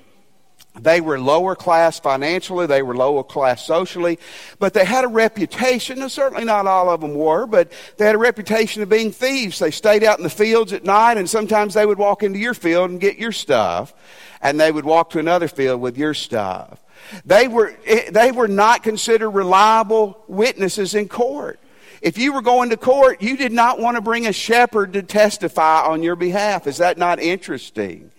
They 0.76 1.02
were 1.02 1.20
lower 1.20 1.56
class 1.56 2.00
financially, 2.00 2.68
they 2.68 2.82
were 2.82 2.96
lower 2.96 3.24
class 3.24 3.66
socially, 3.66 4.20
but 4.60 4.74
they 4.74 4.86
had 4.86 5.04
a 5.04 5.08
reputation, 5.08 6.02
and 6.02 6.12
certainly 6.12 6.46
not 6.46 6.68
all 6.68 6.90
of 6.90 7.02
them 7.02 7.16
were, 7.16 7.48
but 7.48 7.72
they 7.98 8.06
had 8.06 8.16
a 8.16 8.20
reputation 8.20 8.84
of 8.84 8.90
being 8.90 9.12
thieves. 9.12 9.60
They 9.60 9.72
stayed 9.72 10.04
out 10.04 10.20
in 10.20 10.24
the 10.24 10.30
fields 10.30 10.72
at 10.72 10.86
night, 10.86 11.18
and 11.18 11.30
sometimes 11.30 11.74
they 11.74 11.86
would 11.86 11.98
walk 11.98 12.24
into 12.24 12.40
your 12.40 12.54
field 12.54 12.92
and 12.92 13.02
get 13.02 13.18
your 13.18 13.32
stuff, 13.32 13.94
and 14.42 14.60
they 14.60 14.72
would 14.72 14.86
walk 14.86 15.10
to 15.12 15.20
another 15.20 15.48
field 15.48 15.82
with 15.82 15.98
your 15.98 16.14
stuff. 16.14 16.80
They 17.26 17.48
were, 17.48 17.76
eh, 17.86 18.12
they 18.12 18.32
were 18.32 18.48
not 18.48 18.84
considered 18.84 19.32
reliable 19.32 20.24
witnesses 20.28 20.94
in 20.94 21.10
court. 21.10 21.60
If 22.02 22.18
you 22.18 22.32
were 22.32 22.42
going 22.42 22.70
to 22.70 22.78
court, 22.78 23.22
you 23.22 23.36
did 23.36 23.52
not 23.52 23.80
want 23.80 23.96
to 23.96 24.02
bring 24.02 24.28
a 24.28 24.34
shepherd 24.34 24.94
to 24.94 25.04
testify 25.04 25.82
on 25.82 26.04
your 26.04 26.16
behalf. 26.16 26.68
Is 26.68 26.78
that 26.78 26.98
not 26.98 27.20
interesting? 27.20 28.12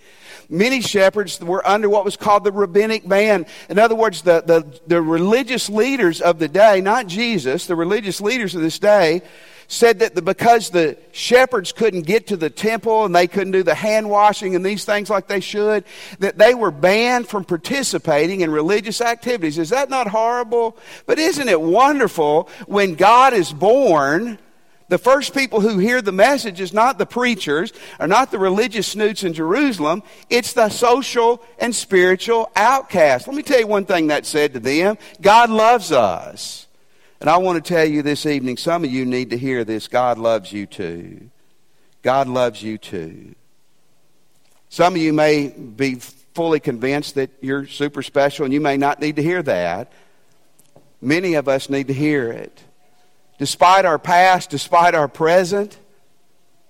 Many 0.50 0.80
shepherds 0.80 1.40
were 1.40 1.66
under 1.66 1.88
what 1.88 2.04
was 2.04 2.16
called 2.16 2.44
the 2.44 2.52
rabbinic 2.52 3.08
ban. 3.08 3.46
In 3.68 3.78
other 3.78 3.94
words, 3.94 4.22
the, 4.22 4.42
the, 4.42 4.80
the 4.86 5.00
religious 5.00 5.70
leaders 5.70 6.20
of 6.20 6.38
the 6.38 6.48
day, 6.48 6.80
not 6.80 7.06
Jesus, 7.06 7.66
the 7.66 7.76
religious 7.76 8.20
leaders 8.20 8.54
of 8.54 8.60
this 8.60 8.78
day, 8.78 9.22
said 9.70 10.00
that 10.00 10.16
the, 10.16 10.22
because 10.22 10.70
the 10.70 10.98
shepherds 11.12 11.70
couldn't 11.70 12.02
get 12.02 12.26
to 12.26 12.36
the 12.36 12.50
temple 12.50 13.04
and 13.04 13.14
they 13.14 13.28
couldn't 13.28 13.52
do 13.52 13.62
the 13.62 13.74
hand 13.74 14.10
washing 14.10 14.56
and 14.56 14.66
these 14.66 14.84
things 14.84 15.08
like 15.08 15.28
they 15.28 15.38
should, 15.38 15.84
that 16.18 16.36
they 16.36 16.54
were 16.54 16.72
banned 16.72 17.28
from 17.28 17.44
participating 17.44 18.40
in 18.40 18.50
religious 18.50 19.00
activities. 19.00 19.58
Is 19.58 19.70
that 19.70 19.88
not 19.88 20.08
horrible? 20.08 20.76
But 21.06 21.20
isn't 21.20 21.48
it 21.48 21.60
wonderful 21.60 22.48
when 22.66 22.96
God 22.96 23.32
is 23.32 23.52
born? 23.52 24.38
The 24.90 24.98
first 24.98 25.34
people 25.34 25.60
who 25.60 25.78
hear 25.78 26.02
the 26.02 26.10
message 26.10 26.60
is 26.60 26.72
not 26.72 26.98
the 26.98 27.06
preachers 27.06 27.72
or 28.00 28.08
not 28.08 28.32
the 28.32 28.40
religious 28.40 28.88
snoots 28.88 29.22
in 29.22 29.32
Jerusalem. 29.32 30.02
It's 30.28 30.52
the 30.52 30.68
social 30.68 31.44
and 31.60 31.72
spiritual 31.72 32.50
outcasts. 32.56 33.28
Let 33.28 33.36
me 33.36 33.44
tell 33.44 33.60
you 33.60 33.68
one 33.68 33.84
thing 33.84 34.08
that 34.08 34.26
said 34.26 34.52
to 34.54 34.58
them. 34.58 34.98
God 35.20 35.48
loves 35.48 35.92
us. 35.92 36.66
And 37.20 37.30
I 37.30 37.36
want 37.36 37.64
to 37.64 37.68
tell 37.72 37.84
you 37.84 38.02
this 38.02 38.26
evening, 38.26 38.56
some 38.56 38.82
of 38.82 38.90
you 38.90 39.06
need 39.06 39.30
to 39.30 39.38
hear 39.38 39.62
this. 39.62 39.86
God 39.86 40.18
loves 40.18 40.52
you 40.52 40.66
too. 40.66 41.30
God 42.02 42.26
loves 42.26 42.60
you 42.60 42.76
too. 42.76 43.36
Some 44.70 44.96
of 44.96 45.00
you 45.00 45.12
may 45.12 45.50
be 45.50 46.00
fully 46.34 46.58
convinced 46.58 47.14
that 47.14 47.30
you're 47.40 47.64
super 47.68 48.02
special 48.02 48.44
and 48.44 48.52
you 48.52 48.60
may 48.60 48.76
not 48.76 49.00
need 49.00 49.14
to 49.16 49.22
hear 49.22 49.44
that. 49.44 49.92
Many 51.00 51.34
of 51.34 51.46
us 51.46 51.70
need 51.70 51.86
to 51.86 51.94
hear 51.94 52.32
it. 52.32 52.60
Despite 53.40 53.86
our 53.86 53.98
past, 53.98 54.50
despite 54.50 54.94
our 54.94 55.08
present, 55.08 55.78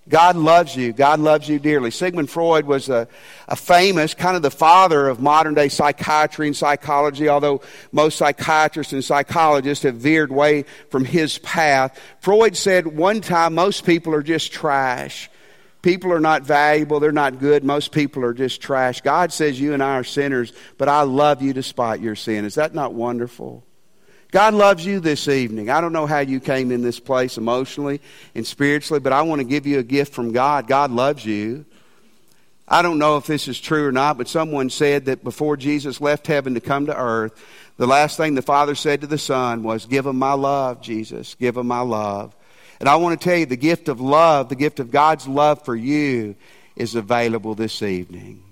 God 0.09 0.37
loves 0.37 0.77
you. 0.77 0.93
God 0.93 1.19
loves 1.19 1.49
you 1.49 1.59
dearly. 1.59 1.91
Sigmund 1.91 2.31
Freud 2.31 2.65
was 2.65 2.89
a, 2.89 3.09
a, 3.49 3.57
famous, 3.57 4.15
kind 4.15 4.37
of 4.37 4.43
the 4.43 4.53
father 4.53 5.09
of 5.09 5.19
modern 5.19 5.55
day 5.55 5.69
psychiatry 5.69 6.47
and 6.47 6.57
psychology, 6.57 7.29
although 7.29 7.61
most 7.91 8.19
psychiatrists 8.19 8.93
and 8.93 9.05
psychologists 9.05 9.83
have 9.83 9.97
veered 9.97 10.31
away 10.31 10.65
from 10.91 11.05
his 11.05 11.39
path. 11.39 12.01
Freud 12.21 12.57
said 12.57 12.87
one 12.87 13.21
time 13.21 13.57
most 13.57 13.85
people 13.85 14.15
are 14.15 14.23
just 14.23 14.53
trash. 14.53 15.29
People 15.83 16.13
are 16.13 16.21
not 16.21 16.45
valuable. 16.45 17.01
They're 17.01 17.11
not 17.11 17.41
good. 17.41 17.65
Most 17.65 17.91
people 17.91 18.25
are 18.25 18.33
just 18.33 18.61
trash. 18.61 19.01
God 19.01 19.33
says 19.33 19.61
you 19.61 19.75
and 19.75 19.83
I 19.83 19.97
are 19.97 20.05
sinners, 20.05 20.53
but 20.79 20.89
I 20.89 21.03
love 21.03 21.43
you 21.43 21.53
despite 21.53 22.01
your 22.01 22.15
sin. 22.15 22.45
Is 22.45 22.55
that 22.55 22.77
not 22.77 22.95
wonderful? 22.95 23.65
God 24.31 24.55
loves 24.55 24.85
you 24.87 25.01
this 25.01 25.27
evening. 25.29 25.71
I 25.71 25.81
don't 25.81 25.93
know 25.93 26.07
how 26.07 26.21
you 26.21 26.39
came 26.39 26.71
in 26.71 26.83
this 26.83 27.01
place 27.01 27.37
emotionally 27.37 28.01
and 28.35 28.47
spiritually, 28.47 29.01
but 29.01 29.13
I 29.13 29.23
want 29.23 29.41
to 29.41 29.45
give 29.45 29.67
you 29.67 29.79
a 29.79 29.83
gift 29.83 30.15
from 30.15 30.33
God. 30.33 30.69
God 30.69 30.91
loves 30.91 31.25
you. 31.25 31.65
I 32.69 32.83
don't 32.83 32.99
know 32.99 33.17
if 33.17 33.27
this 33.27 33.49
is 33.49 33.61
true 33.61 33.89
or 33.89 33.93
not, 33.93 34.17
but 34.17 34.29
someone 34.29 34.71
said 34.71 35.07
that 35.07 35.25
before 35.25 35.57
Jesus 35.57 36.01
left 36.01 36.29
heaven 36.29 36.55
to 36.55 36.61
come 36.61 36.87
to 36.87 36.97
earth, 36.97 37.33
the 37.77 37.89
last 37.89 38.17
thing 38.17 38.35
the 38.35 38.43
Father 38.43 38.77
said 38.77 39.01
to 39.01 39.09
the 39.09 39.19
Son 39.19 39.65
was, 39.65 39.87
Give 39.87 40.07
him 40.07 40.19
my 40.19 40.35
love, 40.35 40.81
Jesus. 40.81 41.35
Give 41.35 41.57
him 41.57 41.67
my 41.67 41.81
love. 41.81 42.37
And 42.79 42.89
I 42.89 42.97
want 42.97 43.21
to 43.21 43.25
tell 43.25 43.37
you 43.37 43.47
the 43.47 43.57
gift 43.57 43.89
of 43.89 44.01
love, 44.01 44.49
the 44.49 44.55
gift 44.55 44.79
of 44.79 44.93
God's 44.93 45.27
love 45.27 45.65
for 45.65 45.75
you, 45.75 46.37
is 46.77 46.95
available 46.95 47.57
this 47.57 47.83
evening. 47.83 48.43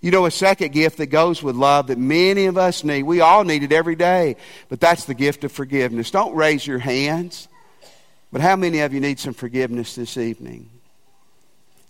You 0.00 0.10
know, 0.10 0.26
a 0.26 0.30
second 0.30 0.72
gift 0.72 0.98
that 0.98 1.06
goes 1.06 1.42
with 1.42 1.56
love 1.56 1.88
that 1.88 1.98
many 1.98 2.46
of 2.46 2.56
us 2.56 2.84
need, 2.84 3.02
we 3.04 3.20
all 3.20 3.44
need 3.44 3.62
it 3.62 3.72
every 3.72 3.96
day, 3.96 4.36
but 4.68 4.80
that's 4.80 5.04
the 5.04 5.14
gift 5.14 5.44
of 5.44 5.52
forgiveness. 5.52 6.10
Don't 6.10 6.34
raise 6.34 6.66
your 6.66 6.78
hands, 6.78 7.48
but 8.32 8.40
how 8.40 8.56
many 8.56 8.80
of 8.80 8.92
you 8.92 9.00
need 9.00 9.18
some 9.18 9.34
forgiveness 9.34 9.94
this 9.94 10.16
evening? 10.16 10.68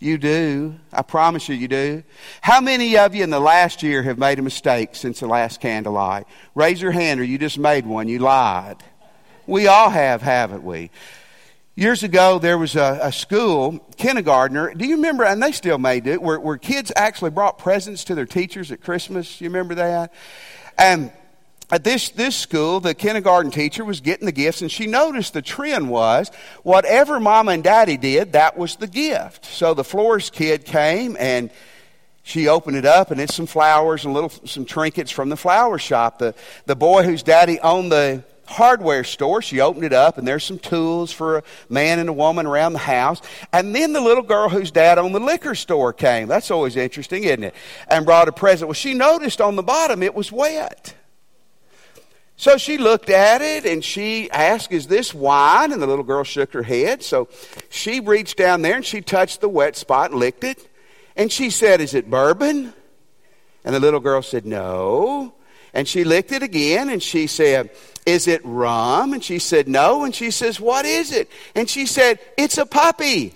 You 0.02 0.18
do. 0.18 0.74
I 0.92 1.02
promise 1.02 1.48
you, 1.48 1.54
you 1.54 1.68
do. 1.68 2.02
How 2.40 2.60
many 2.60 2.98
of 2.98 3.14
you 3.14 3.22
in 3.22 3.30
the 3.30 3.38
last 3.38 3.84
year 3.84 4.02
have 4.02 4.18
made 4.18 4.40
a 4.40 4.42
mistake 4.42 4.96
since 4.96 5.20
the 5.20 5.28
last 5.28 5.60
candlelight? 5.60 6.26
Raise 6.56 6.82
your 6.82 6.90
hand, 6.90 7.20
or 7.20 7.24
you 7.24 7.38
just 7.38 7.56
made 7.56 7.86
one. 7.86 8.08
You 8.08 8.18
lied. 8.18 8.78
We 9.46 9.68
all 9.68 9.90
have, 9.90 10.20
haven't 10.20 10.64
we? 10.64 10.90
Years 11.74 12.02
ago, 12.02 12.38
there 12.38 12.58
was 12.58 12.76
a, 12.76 12.98
a, 13.02 13.10
school, 13.10 13.78
kindergartner. 13.96 14.74
Do 14.74 14.84
you 14.84 14.96
remember, 14.96 15.24
and 15.24 15.42
they 15.42 15.52
still 15.52 15.78
may 15.78 16.00
do 16.00 16.12
it, 16.12 16.20
where, 16.20 16.38
where 16.38 16.58
kids 16.58 16.92
actually 16.94 17.30
brought 17.30 17.56
presents 17.56 18.04
to 18.04 18.14
their 18.14 18.26
teachers 18.26 18.70
at 18.70 18.82
Christmas? 18.82 19.40
You 19.40 19.48
remember 19.48 19.76
that? 19.76 20.12
And 20.76 21.10
at 21.70 21.82
this, 21.82 22.10
this 22.10 22.36
school, 22.36 22.80
the 22.80 22.92
kindergarten 22.92 23.50
teacher 23.50 23.86
was 23.86 24.02
getting 24.02 24.26
the 24.26 24.32
gifts, 24.32 24.60
and 24.60 24.70
she 24.70 24.86
noticed 24.86 25.32
the 25.32 25.40
trend 25.40 25.88
was 25.88 26.30
whatever 26.62 27.18
mom 27.18 27.48
and 27.48 27.64
daddy 27.64 27.96
did, 27.96 28.32
that 28.32 28.58
was 28.58 28.76
the 28.76 28.86
gift. 28.86 29.46
So 29.46 29.72
the 29.72 29.84
florist 29.84 30.34
kid 30.34 30.66
came 30.66 31.16
and 31.18 31.50
she 32.22 32.48
opened 32.48 32.76
it 32.76 32.84
up, 32.84 33.10
and 33.10 33.18
it's 33.18 33.34
some 33.34 33.46
flowers 33.46 34.04
and 34.04 34.12
little 34.12 34.30
some 34.44 34.66
trinkets 34.66 35.10
from 35.10 35.30
the 35.30 35.38
flower 35.38 35.78
shop. 35.78 36.18
The, 36.18 36.34
the 36.66 36.76
boy 36.76 37.02
whose 37.02 37.22
daddy 37.22 37.58
owned 37.60 37.90
the 37.90 38.24
hardware 38.52 39.04
store. 39.04 39.42
She 39.42 39.60
opened 39.60 39.84
it 39.84 39.92
up, 39.92 40.18
and 40.18 40.26
there's 40.26 40.44
some 40.44 40.58
tools 40.58 41.10
for 41.10 41.38
a 41.38 41.42
man 41.68 41.98
and 41.98 42.08
a 42.08 42.12
woman 42.12 42.46
around 42.46 42.74
the 42.74 42.78
house. 42.78 43.20
And 43.52 43.74
then 43.74 43.92
the 43.92 44.00
little 44.00 44.22
girl 44.22 44.48
whose 44.48 44.70
dad 44.70 44.98
owned 44.98 45.14
the 45.14 45.20
liquor 45.20 45.54
store 45.54 45.92
came. 45.92 46.28
That's 46.28 46.50
always 46.50 46.76
interesting, 46.76 47.24
isn't 47.24 47.44
it? 47.44 47.54
And 47.88 48.04
brought 48.04 48.28
a 48.28 48.32
present. 48.32 48.68
Well, 48.68 48.74
she 48.74 48.94
noticed 48.94 49.40
on 49.40 49.56
the 49.56 49.62
bottom 49.62 50.02
it 50.02 50.14
was 50.14 50.30
wet. 50.30 50.94
So 52.36 52.56
she 52.56 52.78
looked 52.78 53.10
at 53.10 53.40
it 53.40 53.64
and 53.66 53.84
she 53.84 54.30
asked, 54.30 54.72
Is 54.72 54.86
this 54.86 55.14
wine? 55.14 55.72
And 55.72 55.80
the 55.80 55.86
little 55.86 56.04
girl 56.04 56.24
shook 56.24 56.52
her 56.54 56.62
head. 56.62 57.02
So 57.02 57.28
she 57.68 58.00
reached 58.00 58.36
down 58.36 58.62
there 58.62 58.76
and 58.76 58.84
she 58.84 59.00
touched 59.00 59.40
the 59.40 59.48
wet 59.48 59.76
spot 59.76 60.10
and 60.10 60.18
licked 60.18 60.44
it. 60.44 60.68
And 61.14 61.30
she 61.30 61.50
said, 61.50 61.80
Is 61.80 61.94
it 61.94 62.10
bourbon? 62.10 62.72
And 63.64 63.74
the 63.74 63.80
little 63.80 64.00
girl 64.00 64.22
said, 64.22 64.44
No. 64.44 65.34
And 65.74 65.86
she 65.86 66.04
licked 66.04 66.32
it 66.32 66.42
again 66.42 66.88
and 66.88 67.02
she 67.02 67.26
said, 67.26 67.70
is 68.04 68.26
it 68.26 68.40
rum? 68.44 69.12
And 69.12 69.22
she 69.22 69.38
said, 69.38 69.68
No. 69.68 70.04
And 70.04 70.14
she 70.14 70.30
says, 70.30 70.60
What 70.60 70.84
is 70.84 71.12
it? 71.12 71.30
And 71.54 71.68
she 71.68 71.86
said, 71.86 72.18
It's 72.36 72.58
a 72.58 72.66
puppy. 72.66 73.34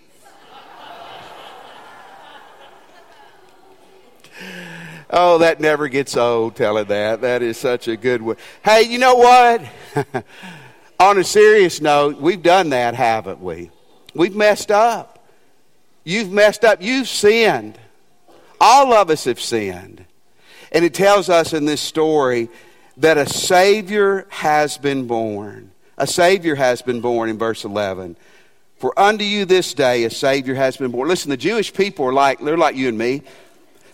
oh, 5.11 5.39
that 5.39 5.61
never 5.61 5.89
gets 5.89 6.17
old 6.17 6.57
telling 6.57 6.87
that. 6.87 7.21
That 7.21 7.43
is 7.43 7.57
such 7.57 7.89
a 7.89 7.97
good 7.97 8.23
one. 8.23 8.37
Hey, 8.65 8.83
you 8.83 8.99
know 8.99 9.15
what? 9.15 9.63
On 10.99 11.19
a 11.19 11.25
serious 11.25 11.81
note, 11.81 12.21
we've 12.21 12.43
done 12.43 12.71
that, 12.71 12.95
haven't 12.95 13.41
we? 13.41 13.71
We've 14.15 14.35
messed 14.35 14.71
up. 14.71 15.25
You've 16.05 16.33
messed 16.33 16.65
up. 16.65 16.83
You've 16.83 17.09
sinned. 17.09 17.79
All 18.61 18.93
of 18.95 19.11
us 19.11 19.25
have 19.25 19.41
sinned. 19.41 20.05
And 20.73 20.85
it 20.85 20.95
tells 20.95 21.29
us 21.29 21.53
in 21.53 21.67
this 21.67 21.81
story 21.81 22.49
that 22.99 23.19
a 23.19 23.29
Savior 23.29 24.27
has 24.31 24.79
been 24.79 25.07
born. 25.07 25.71
A 25.99 26.07
Savior 26.07 26.55
has 26.55 26.83
been 26.83 27.01
born 27.01 27.29
in 27.29 27.39
verse 27.39 27.65
11. 27.65 28.17
For 28.79 28.99
unto 28.99 29.25
you 29.25 29.45
this 29.45 29.75
day 29.75 30.05
a 30.05 30.11
Savior 30.11 30.55
has 30.55 30.77
been 30.77 30.91
born. 30.91 31.09
Listen, 31.09 31.31
the 31.31 31.37
Jewish 31.37 31.73
people 31.73 32.07
are 32.07 32.13
like, 32.13 32.41
they're 32.41 32.59
like 32.59 32.77
you 32.77 32.89
and 32.89 32.99
me. 32.99 33.23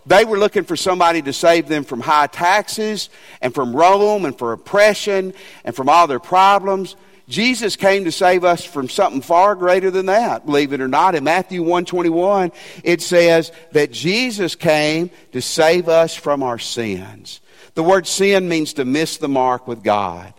They 0.05 0.25
were 0.25 0.39
looking 0.39 0.65
for 0.65 0.77
somebody 0.77 1.23
to 1.23 1.33
save 1.33 1.69
them 1.69 1.85
from 1.85 2.01
high 2.01 2.27
taxes 2.27 3.09
and 3.41 3.55
from 3.55 3.75
Rome 3.75 4.25
and 4.25 4.37
for 4.37 4.53
oppression 4.53 5.33
and 5.65 5.77
from 5.77 5.89
all 5.89 6.09
their 6.09 6.19
problems. 6.19 6.97
Jesus 7.29 7.77
came 7.77 8.05
to 8.05 8.13
save 8.13 8.43
us 8.43 8.65
from 8.65 8.89
something 8.89 9.23
far 9.23 9.55
greater 9.55 9.93
than 9.93 10.07
that, 10.07 10.45
believe 10.45 10.73
it 10.73 10.81
or 10.81 10.89
not. 10.89 11.15
In 11.15 11.23
Matthew 11.23 11.63
121, 11.63 12.51
it 12.83 13.01
says 13.01 13.53
that 13.71 13.93
Jesus 13.93 14.57
came 14.57 15.09
to 15.31 15.41
save 15.41 15.89
us 15.89 16.17
from 16.17 16.43
our 16.43 16.59
sins. 16.59 17.41
The 17.75 17.83
word 17.83 18.07
sin 18.07 18.49
means 18.49 18.75
to 18.75 18.85
miss 18.85 19.17
the 19.17 19.29
mark 19.29 19.67
with 19.67 19.83
God. 19.83 20.35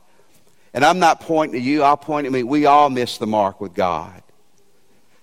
And 0.74 0.84
I'm 0.84 1.00
not 1.00 1.22
pointing 1.22 1.60
to 1.60 1.66
you, 1.66 1.84
I'll 1.84 1.98
point 1.98 2.26
at 2.26 2.34
me. 2.34 2.44
We 2.44 2.66
all 2.66 2.90
miss 2.90 3.18
the 3.18 3.28
mark 3.28 3.62
with 3.62 3.74
God. 3.74 4.22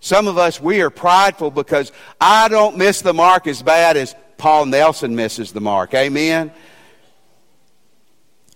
Some 0.01 0.29
of 0.29 0.39
us, 0.39 0.61
we 0.61 0.81
are 0.81 0.91
prideful 0.91 1.51
because 1.51 1.93
I 2.21 2.49
don't 2.49 2.79
miss 2.79 3.03
the 3.03 3.13
mark 3.13 3.47
as 3.47 3.63
bad 3.63 3.97
as 3.97 4.15
Paul 4.39 4.67
Nelson 4.67 5.15
misses 5.15 5.53
the 5.53 5.61
mark. 5.61 5.93
Amen? 5.93 6.53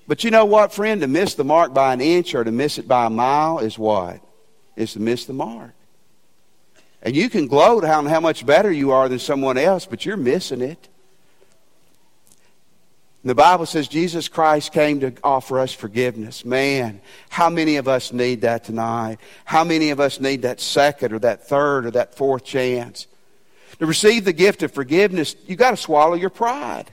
But 0.06 0.24
you 0.24 0.30
know 0.30 0.44
what, 0.46 0.72
friend? 0.72 1.00
To 1.02 1.06
miss 1.06 1.34
the 1.34 1.44
mark 1.44 1.74
by 1.74 1.92
an 1.92 2.00
inch 2.00 2.34
or 2.34 2.44
to 2.44 2.52
miss 2.52 2.78
it 2.78 2.88
by 2.88 3.06
a 3.06 3.10
mile 3.10 3.58
is 3.58 3.78
what? 3.78 4.20
Is 4.76 4.94
to 4.94 5.00
miss 5.00 5.26
the 5.26 5.32
mark. 5.32 5.74
And 7.02 7.14
you 7.14 7.28
can 7.28 7.46
gloat 7.46 7.84
on 7.84 8.06
how 8.06 8.20
much 8.20 8.46
better 8.46 8.72
you 8.72 8.92
are 8.92 9.08
than 9.08 9.18
someone 9.18 9.58
else, 9.58 9.84
but 9.84 10.06
you're 10.06 10.16
missing 10.16 10.62
it. 10.62 10.88
The 13.24 13.34
Bible 13.34 13.64
says 13.64 13.88
Jesus 13.88 14.28
Christ 14.28 14.72
came 14.72 15.00
to 15.00 15.14
offer 15.24 15.58
us 15.58 15.72
forgiveness. 15.72 16.44
Man, 16.44 17.00
how 17.30 17.48
many 17.48 17.76
of 17.76 17.88
us 17.88 18.12
need 18.12 18.42
that 18.42 18.64
tonight? 18.64 19.16
How 19.46 19.64
many 19.64 19.90
of 19.90 19.98
us 19.98 20.20
need 20.20 20.42
that 20.42 20.60
second 20.60 21.14
or 21.14 21.18
that 21.20 21.48
third 21.48 21.86
or 21.86 21.90
that 21.92 22.14
fourth 22.14 22.44
chance? 22.44 23.06
To 23.78 23.86
receive 23.86 24.26
the 24.26 24.34
gift 24.34 24.62
of 24.62 24.72
forgiveness, 24.72 25.36
you 25.46 25.56
got 25.56 25.70
to 25.70 25.76
swallow 25.78 26.14
your 26.14 26.30
pride. 26.30 26.90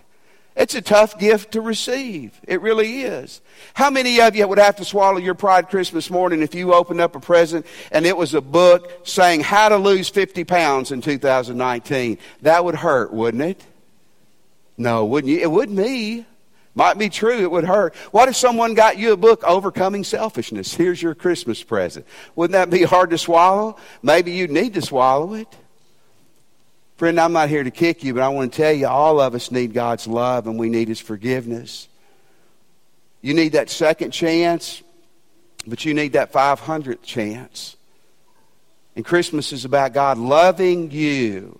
It's 0.55 0.75
a 0.75 0.81
tough 0.81 1.19
gift 1.19 1.53
to 1.53 1.61
receive. 1.61 2.39
It 2.47 2.61
really 2.61 3.01
is. 3.01 3.41
How 3.73 3.89
many 3.89 4.19
of 4.21 4.35
you 4.35 4.47
would 4.47 4.57
have 4.57 4.77
to 4.77 4.85
swallow 4.85 5.17
your 5.17 5.33
pride 5.33 5.69
Christmas 5.69 6.09
morning 6.09 6.41
if 6.41 6.55
you 6.55 6.73
opened 6.73 7.01
up 7.01 7.15
a 7.15 7.19
present 7.19 7.65
and 7.91 8.05
it 8.05 8.15
was 8.15 8.33
a 8.33 8.41
book 8.41 9.05
saying 9.05 9.41
how 9.41 9.69
to 9.69 9.77
lose 9.77 10.07
50 10.09 10.45
pounds 10.45 10.91
in 10.91 11.01
2019? 11.01 12.17
That 12.41 12.63
would 12.63 12.75
hurt, 12.75 13.13
wouldn't 13.13 13.43
it? 13.43 13.63
No, 14.81 15.05
wouldn't 15.05 15.31
you? 15.31 15.39
It 15.39 15.51
would 15.51 15.69
me. 15.69 16.25
Might 16.73 16.97
be 16.97 17.09
true, 17.09 17.39
it 17.39 17.51
would 17.51 17.65
hurt. 17.65 17.93
What 18.11 18.29
if 18.29 18.35
someone 18.35 18.73
got 18.73 18.97
you 18.97 19.11
a 19.11 19.17
book, 19.17 19.43
Overcoming 19.43 20.03
Selfishness? 20.03 20.73
Here's 20.73 21.01
your 21.01 21.13
Christmas 21.13 21.61
present. 21.61 22.05
Wouldn't 22.35 22.53
that 22.53 22.69
be 22.69 22.83
hard 22.83 23.09
to 23.09 23.17
swallow? 23.17 23.75
Maybe 24.01 24.31
you 24.31 24.47
need 24.47 24.73
to 24.75 24.81
swallow 24.81 25.33
it. 25.33 25.47
Friend, 26.95 27.19
I'm 27.19 27.33
not 27.33 27.49
here 27.49 27.63
to 27.63 27.71
kick 27.71 28.03
you, 28.03 28.13
but 28.13 28.23
I 28.23 28.29
want 28.29 28.53
to 28.53 28.57
tell 28.57 28.71
you 28.71 28.87
all 28.87 29.19
of 29.19 29.35
us 29.35 29.51
need 29.51 29.73
God's 29.73 30.07
love 30.07 30.47
and 30.47 30.57
we 30.57 30.69
need 30.69 30.87
His 30.87 31.01
forgiveness. 31.01 31.89
You 33.21 33.33
need 33.33 33.51
that 33.51 33.69
second 33.69 34.11
chance, 34.11 34.81
but 35.67 35.83
you 35.83 35.93
need 35.93 36.13
that 36.13 36.31
500th 36.31 37.03
chance. 37.03 37.75
And 38.95 39.03
Christmas 39.03 39.51
is 39.51 39.65
about 39.65 39.93
God 39.93 40.17
loving 40.17 40.89
you 40.89 41.59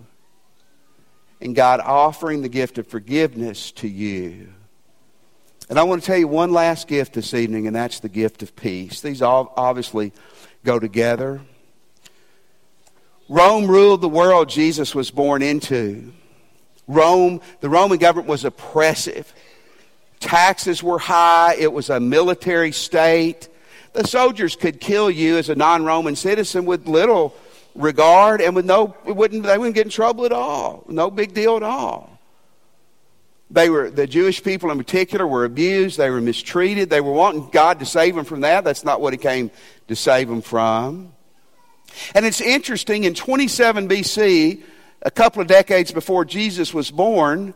and 1.42 1.56
God 1.56 1.80
offering 1.80 2.42
the 2.42 2.50
gift 2.50 2.78
of 2.78 2.88
forgiveness 2.88 3.72
to 3.74 3.88
you. 3.88 4.54
And 5.70 5.80
I 5.80 5.84
want 5.84 6.02
to 6.02 6.06
tell 6.06 6.18
you 6.18 6.28
one 6.28 6.52
last 6.52 6.88
gift 6.88 7.14
this 7.14 7.34
evening, 7.34 7.66
and 7.66 7.76
that's 7.76 8.02
the 8.02 8.10
gift 8.10 8.44
of 8.44 8.56
peace. 8.56 9.02
These 9.02 9.22
all 9.22 9.54
obviously 9.56 10.12
go 10.64 10.80
together. 10.80 11.42
Rome 13.30 13.68
ruled 13.68 14.02
the 14.02 14.10
world 14.10 14.50
Jesus 14.50 14.94
was 14.94 15.10
born 15.12 15.42
into. 15.42 16.12
Rome, 16.88 17.40
the 17.62 17.70
Roman 17.70 17.98
government 17.98 18.28
was 18.28 18.44
oppressive. 18.44 19.34
Taxes 20.20 20.84
were 20.84 21.00
high. 21.00 21.56
It 21.58 21.72
was 21.72 21.90
a 21.90 22.00
military 22.00 22.74
state. 22.74 23.48
The 23.94 24.06
soldiers 24.06 24.58
could 24.58 24.82
kill 24.82 25.10
you 25.10 25.38
as 25.38 25.50
a 25.50 25.56
non-Roman 25.56 26.18
citizen 26.18 26.66
with 26.66 26.88
little 26.88 27.34
regard 27.76 28.42
and 28.42 28.56
with 28.56 28.66
no, 28.66 28.96
it 29.06 29.16
wouldn't, 29.16 29.44
they 29.44 29.58
wouldn't 29.58 29.76
get 29.76 29.86
in 29.86 29.92
trouble 29.92 30.26
at 30.26 30.32
all. 30.32 30.84
No 30.88 31.10
big 31.10 31.34
deal 31.34 31.56
at 31.58 31.64
all. 31.64 32.20
They 33.50 33.70
were, 33.70 33.90
the 33.90 34.08
Jewish 34.08 34.42
people 34.42 34.72
in 34.72 34.78
particular 34.78 35.28
were 35.28 35.44
abused. 35.44 35.98
They 35.98 36.10
were 36.10 36.22
mistreated. 36.22 36.90
They 36.90 37.02
were 37.02 37.12
wanting 37.12 37.50
God 37.52 37.80
to 37.80 37.86
save 37.86 38.16
them 38.16 38.24
from 38.24 38.42
that. 38.42 38.64
That's 38.64 38.86
not 38.86 39.02
what 39.02 39.14
He 39.14 39.18
came 39.18 39.52
to 39.90 39.96
save 39.96 40.30
them 40.30 40.42
from. 40.42 41.12
And 42.16 42.26
it's 42.26 42.40
interesting, 42.40 43.04
in 43.04 43.14
27 43.14 43.90
BC, 43.90 44.64
a 45.02 45.12
couple 45.12 45.42
of 45.42 45.48
decades 45.50 45.92
before 45.92 46.24
Jesus 46.24 46.74
was 46.74 46.90
born, 46.92 47.54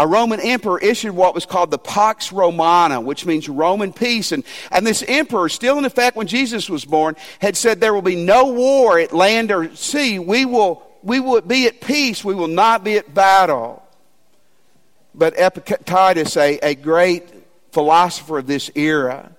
a 0.00 0.06
Roman 0.06 0.40
emperor 0.40 0.78
issued 0.78 1.14
what 1.14 1.34
was 1.34 1.44
called 1.44 1.70
the 1.70 1.78
Pax 1.78 2.32
Romana, 2.32 3.02
which 3.02 3.26
means 3.26 3.50
Roman 3.50 3.92
peace. 3.92 4.32
And, 4.32 4.44
and 4.70 4.86
this 4.86 5.04
emperor, 5.06 5.50
still 5.50 5.76
in 5.76 5.84
effect 5.84 6.16
when 6.16 6.26
Jesus 6.26 6.70
was 6.70 6.86
born, 6.86 7.16
had 7.38 7.54
said 7.54 7.80
there 7.80 7.92
will 7.92 8.00
be 8.00 8.16
no 8.16 8.46
war 8.46 8.98
at 8.98 9.12
land 9.12 9.52
or 9.52 9.76
sea. 9.76 10.18
We 10.18 10.46
will, 10.46 10.82
we 11.02 11.20
will 11.20 11.42
be 11.42 11.66
at 11.66 11.82
peace. 11.82 12.24
We 12.24 12.34
will 12.34 12.48
not 12.48 12.82
be 12.82 12.96
at 12.96 13.12
battle. 13.12 13.82
But 15.14 15.34
Epictetus, 15.36 16.34
a, 16.38 16.58
a 16.62 16.74
great 16.76 17.28
philosopher 17.72 18.38
of 18.38 18.46
this 18.46 18.70
era, 18.74 19.30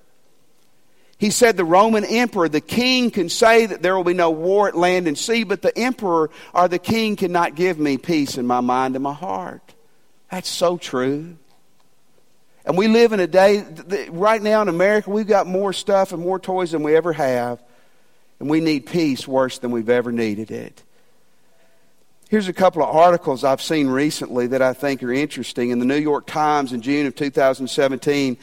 he 1.18 1.32
said 1.32 1.58
the 1.58 1.66
Roman 1.66 2.06
emperor, 2.06 2.50
the 2.50 2.62
king, 2.62 3.10
can 3.10 3.30
say 3.30 3.66
that 3.66 3.82
there 3.82 3.98
will 3.98 4.04
be 4.04 4.14
no 4.14 4.30
war 4.30 4.68
at 4.68 4.78
land 4.78 5.08
and 5.08 5.18
sea, 5.18 5.44
but 5.44 5.64
the 5.64 5.76
emperor 5.76 6.30
or 6.54 6.68
the 6.68 6.78
king 6.78 7.16
cannot 7.16 7.56
give 7.56 7.80
me 7.80 7.98
peace 7.98 8.38
in 8.38 8.46
my 8.46 8.60
mind 8.60 8.96
and 8.96 9.02
my 9.02 9.14
heart. 9.14 9.74
That's 10.32 10.50
so 10.50 10.78
true. 10.78 11.36
And 12.66 12.78
we 12.78 12.88
live 12.88 13.12
in 13.12 13.20
a 13.20 13.28
day, 13.28 13.66
right 14.10 14.42
now 14.42 14.62
in 14.62 14.70
America, 14.70 15.10
we've 15.10 15.28
got 15.28 15.46
more 15.46 15.74
stuff 15.74 16.14
and 16.14 16.22
more 16.22 16.40
toys 16.40 16.72
than 16.72 16.84
we 16.84 16.96
ever 16.96 17.12
have. 17.12 17.62
And 18.40 18.50
we 18.50 18.62
need 18.62 18.86
peace 18.86 19.28
worse 19.28 19.60
than 19.60 19.72
we've 19.72 19.90
ever 19.90 20.12
needed 20.12 20.50
it. 20.50 20.82
Here's 22.30 22.48
a 22.48 22.54
couple 22.54 22.82
of 22.82 22.96
articles 22.96 23.44
I've 23.44 23.62
seen 23.62 23.88
recently 23.88 24.48
that 24.48 24.62
I 24.62 24.74
think 24.74 25.04
are 25.04 25.12
interesting. 25.12 25.72
In 25.72 25.80
the 25.80 25.86
New 25.86 25.98
York 25.98 26.28
Times 26.28 26.72
in 26.72 26.82
June 26.82 27.06
of 27.06 27.16
2017, 27.16 28.38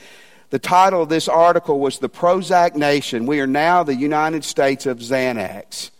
the 0.50 0.59
title 0.59 1.02
of 1.02 1.09
this 1.09 1.26
article 1.26 1.80
was 1.80 1.99
The 1.99 2.11
Prozac 2.11 2.75
Nation. 2.75 3.25
We 3.25 3.40
are 3.40 3.47
now 3.47 3.83
the 3.83 3.95
United 3.95 4.45
States 4.45 4.85
of 4.85 4.99
Xanax. 4.99 5.90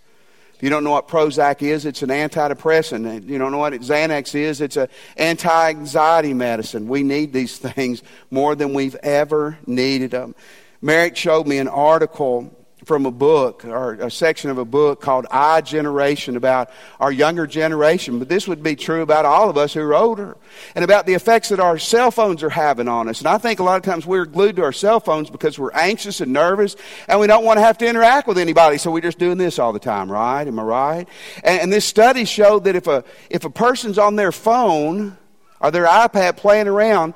If 0.59 0.65
you 0.65 0.71
don't 0.71 0.83
know 0.83 0.91
what 0.91 1.07
Prozac 1.07 1.62
is, 1.62 1.87
it's 1.87 2.03
an 2.03 2.09
antidepressant. 2.09 3.29
You 3.29 3.38
don't 3.38 3.53
know 3.53 3.59
what 3.59 3.75
Xanax 3.75 4.35
is, 4.35 4.61
it's 4.61 4.77
an 4.77 4.88
anti 5.17 5.69
anxiety 5.69 6.35
medicine. 6.35 6.88
We 6.88 7.05
need 7.05 7.33
these 7.33 7.59
things 7.59 8.03
more 8.33 8.57
than 8.57 8.75
we've 8.75 8.97
ever 8.97 9.57
needed 9.69 10.11
them. 10.11 10.35
Merrick 10.83 11.17
showed 11.17 11.47
me 11.47 11.59
an 11.59 11.69
article 11.69 12.53
from 12.88 13.04
a 13.04 13.11
book 13.11 13.66
or 13.66 13.92
a 13.95 14.11
section 14.11 14.49
of 14.49 14.57
a 14.57 14.64
book 14.64 15.00
called 15.02 15.26
I 15.30 15.61
Generation 15.61 16.37
about 16.37 16.71
our 16.99 17.12
younger 17.12 17.47
generation, 17.47 18.18
but 18.18 18.30
this 18.30 18.49
would 18.49 18.62
be 18.62 18.75
true 18.76 19.02
about 19.02 19.26
all 19.26 19.50
of 19.50 19.59
us 19.59 19.75
who 19.75 19.83
are 19.83 19.95
older 19.95 20.38
and 20.75 20.83
about 20.83 21.04
the 21.04 21.12
effects 21.12 21.50
that 21.50 21.61
our 21.61 21.78
cell 21.78 22.11
phones 22.11 22.42
are 22.42 22.49
having 22.49 22.88
on 22.88 23.09
us. 23.09 23.18
And 23.18 23.28
I 23.28 23.37
think 23.37 23.61
a 23.61 23.62
lot 23.62 23.76
of 23.76 23.83
times 23.83 24.07
we're 24.07 24.25
glued 24.25 24.57
to 24.57 24.62
our 24.62 24.73
cell 24.73 25.00
phones 25.00 25.28
because 25.28 25.59
we're 25.59 25.73
anxious 25.73 26.23
and 26.23 26.33
nervous 26.33 26.76
and 27.09 27.21
we 27.21 27.26
don't 27.26 27.45
want 27.45 27.59
to 27.59 27.62
have 27.62 27.76
to 27.78 27.87
interact 27.87 28.26
with 28.26 28.38
anybody, 28.38 28.78
so 28.78 28.90
we're 28.90 29.02
just 29.02 29.18
doing 29.18 29.37
this 29.37 29.59
all 29.59 29.75
the 29.75 29.78
time, 29.78 30.11
right? 30.11 30.49
Am 30.49 30.59
I 30.59 30.62
right? 30.62 31.09
And, 31.45 31.61
and 31.61 31.73
this 31.73 31.85
study 31.85 32.25
showed 32.25 32.64
that 32.64 32.75
if 32.75 32.87
a, 32.87 33.04
if 33.28 33.45
a 33.45 33.50
person's 33.50 33.99
on 33.99 34.16
their 34.16 34.33
phone 34.33 35.19
or 35.60 35.71
their 35.71 35.86
iPad 35.86 36.39
playing 36.39 36.69
around 36.69 37.13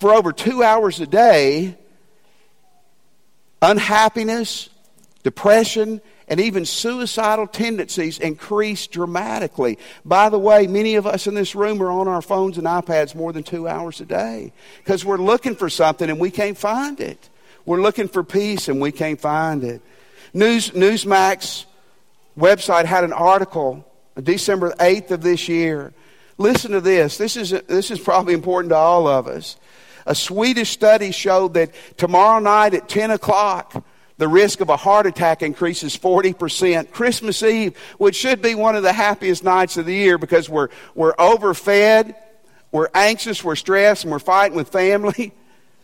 for 0.00 0.14
over 0.14 0.32
two 0.32 0.62
hours 0.62 1.00
a 1.00 1.06
day, 1.06 1.76
unhappiness, 3.60 4.70
depression, 5.22 6.00
and 6.28 6.40
even 6.40 6.64
suicidal 6.64 7.46
tendencies 7.46 8.18
increase 8.18 8.86
dramatically. 8.86 9.78
By 10.04 10.28
the 10.28 10.38
way, 10.38 10.66
many 10.66 10.94
of 10.94 11.06
us 11.06 11.26
in 11.26 11.34
this 11.34 11.54
room 11.54 11.82
are 11.82 11.90
on 11.90 12.08
our 12.08 12.22
phones 12.22 12.58
and 12.58 12.66
iPads 12.66 13.14
more 13.14 13.32
than 13.32 13.42
two 13.42 13.68
hours 13.68 14.00
a 14.00 14.04
day 14.04 14.52
because 14.78 15.04
we're 15.04 15.18
looking 15.18 15.54
for 15.54 15.68
something 15.68 16.08
and 16.08 16.18
we 16.18 16.30
can't 16.30 16.56
find 16.56 17.00
it. 17.00 17.28
We're 17.66 17.82
looking 17.82 18.08
for 18.08 18.24
peace 18.24 18.68
and 18.68 18.80
we 18.80 18.92
can't 18.92 19.20
find 19.20 19.62
it. 19.62 19.82
News, 20.32 20.70
Newsmax 20.70 21.66
website 22.38 22.86
had 22.86 23.04
an 23.04 23.12
article 23.12 23.86
December 24.20 24.72
8th 24.78 25.10
of 25.10 25.22
this 25.22 25.48
year. 25.48 25.92
Listen 26.38 26.72
to 26.72 26.80
this. 26.80 27.18
This 27.18 27.36
is, 27.36 27.50
this 27.50 27.90
is 27.90 28.00
probably 28.00 28.34
important 28.34 28.70
to 28.70 28.76
all 28.76 29.06
of 29.06 29.26
us. 29.26 29.56
A 30.06 30.14
Swedish 30.14 30.70
study 30.70 31.12
showed 31.12 31.54
that 31.54 31.72
tomorrow 31.96 32.40
night 32.40 32.74
at 32.74 32.88
10 32.88 33.12
o'clock, 33.12 33.84
the 34.22 34.28
risk 34.28 34.60
of 34.60 34.68
a 34.68 34.76
heart 34.76 35.04
attack 35.06 35.42
increases 35.42 35.98
40%. 35.98 36.92
Christmas 36.92 37.42
Eve, 37.42 37.76
which 37.98 38.14
should 38.14 38.40
be 38.40 38.54
one 38.54 38.76
of 38.76 38.84
the 38.84 38.92
happiest 38.92 39.42
nights 39.42 39.76
of 39.76 39.84
the 39.84 39.92
year 39.92 40.16
because 40.16 40.48
we're, 40.48 40.68
we're 40.94 41.12
overfed, 41.18 42.14
we're 42.70 42.86
anxious, 42.94 43.42
we're 43.42 43.56
stressed, 43.56 44.04
and 44.04 44.12
we're 44.12 44.20
fighting 44.20 44.56
with 44.56 44.68
family. 44.68 45.34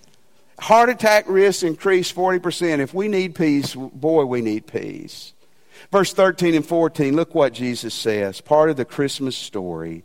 Heart 0.61 0.91
attack 0.91 1.25
risks 1.27 1.65
increase 1.65 2.13
40%. 2.13 2.79
If 2.79 2.95
we 2.95 3.09
need 3.09 3.35
peace, 3.35 3.75
boy, 3.75 4.25
we 4.25 4.41
need 4.41 4.69
peace. 4.69 5.33
Verse 5.91 6.13
13 6.13 6.55
and 6.55 6.65
14, 6.65 7.17
look 7.17 7.35
what 7.35 7.53
Jesus 7.53 7.93
says, 7.93 8.41
part 8.41 8.71
of 8.71 8.77
the 8.77 8.85
Christmas 8.85 9.35
story. 9.35 10.05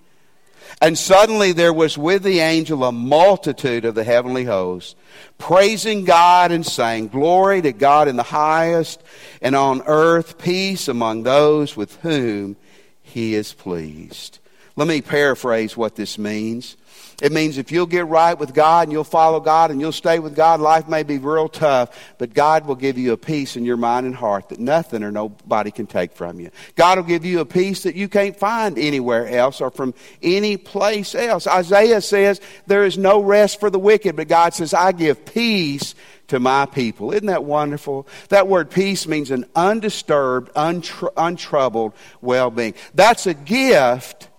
And 0.81 0.97
suddenly 0.97 1.51
there 1.51 1.73
was 1.73 1.97
with 1.97 2.23
the 2.23 2.39
angel 2.39 2.83
a 2.83 2.91
multitude 2.91 3.85
of 3.85 3.95
the 3.95 4.03
heavenly 4.03 4.43
hosts, 4.43 4.95
praising 5.37 6.03
God 6.05 6.51
and 6.51 6.65
saying, 6.65 7.07
Glory 7.09 7.61
to 7.61 7.71
God 7.71 8.07
in 8.07 8.15
the 8.15 8.23
highest, 8.23 9.01
and 9.41 9.55
on 9.55 9.81
earth 9.85 10.37
peace 10.37 10.87
among 10.87 11.23
those 11.23 11.77
with 11.77 11.95
whom 11.97 12.57
he 13.01 13.35
is 13.35 13.53
pleased. 13.53 14.39
Let 14.75 14.87
me 14.87 15.01
paraphrase 15.01 15.77
what 15.77 15.95
this 15.95 16.17
means. 16.17 16.77
It 17.21 17.31
means 17.31 17.57
if 17.57 17.71
you'll 17.71 17.85
get 17.85 18.07
right 18.07 18.37
with 18.37 18.53
God 18.53 18.83
and 18.83 18.91
you'll 18.91 19.03
follow 19.03 19.39
God 19.39 19.71
and 19.71 19.79
you'll 19.79 19.91
stay 19.91 20.19
with 20.19 20.35
God, 20.35 20.59
life 20.59 20.87
may 20.87 21.03
be 21.03 21.17
real 21.17 21.47
tough, 21.47 22.15
but 22.17 22.33
God 22.33 22.65
will 22.65 22.75
give 22.75 22.97
you 22.97 23.13
a 23.13 23.17
peace 23.17 23.55
in 23.55 23.65
your 23.65 23.77
mind 23.77 24.05
and 24.05 24.15
heart 24.15 24.49
that 24.49 24.59
nothing 24.59 25.03
or 25.03 25.11
nobody 25.11 25.71
can 25.71 25.87
take 25.87 26.13
from 26.13 26.39
you. 26.39 26.49
God 26.75 26.97
will 26.97 27.05
give 27.05 27.25
you 27.25 27.39
a 27.39 27.45
peace 27.45 27.83
that 27.83 27.95
you 27.95 28.09
can't 28.09 28.35
find 28.37 28.77
anywhere 28.77 29.27
else 29.27 29.61
or 29.61 29.71
from 29.71 29.93
any 30.21 30.57
place 30.57 31.15
else. 31.15 31.47
Isaiah 31.47 32.01
says 32.01 32.41
there 32.67 32.83
is 32.83 32.97
no 32.97 33.21
rest 33.21 33.59
for 33.59 33.69
the 33.69 33.79
wicked, 33.79 34.15
but 34.15 34.27
God 34.27 34.53
says, 34.53 34.73
I 34.73 34.91
give 34.91 35.25
peace 35.25 35.95
to 36.27 36.39
my 36.39 36.65
people. 36.65 37.11
Isn't 37.11 37.27
that 37.27 37.43
wonderful? 37.43 38.07
That 38.29 38.47
word 38.47 38.71
peace 38.71 39.07
means 39.07 39.31
an 39.31 39.45
undisturbed, 39.55 40.53
untr- 40.53 41.13
untroubled 41.15 41.93
well 42.21 42.49
being. 42.49 42.73
That's 42.93 43.27
a 43.27 43.33
gift 43.33 44.29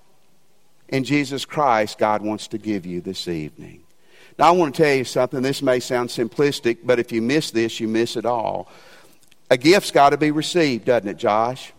in 0.89 1.05
Jesus 1.05 1.45
Christ 1.45 1.99
God 1.99 2.23
wants 2.23 2.49
to 2.49 2.59
give 2.59 2.87
you 2.87 3.01
this 3.01 3.29
evening. 3.29 3.83
Now, 4.39 4.49
I 4.49 4.51
want 4.51 4.75
to 4.75 4.83
tell 4.83 4.95
you 4.95 5.05
something. 5.05 5.43
This 5.43 5.63
may 5.63 5.79
sound 5.79 6.09
simplistic, 6.09 6.79
but 6.83 6.99
if 6.99 7.13
you 7.13 7.23
miss 7.23 7.53
this, 7.53 7.79
you 7.79 7.87
miss 7.87 8.17
it 8.17 8.27
all. 8.27 8.69
A 9.51 9.57
gift's 9.57 9.93
got 9.93 10.11
to 10.11 10.17
be 10.17 10.31
received, 10.33 10.87
doesn't 10.87 11.09
it, 11.09 11.17
Josh? 11.17 11.73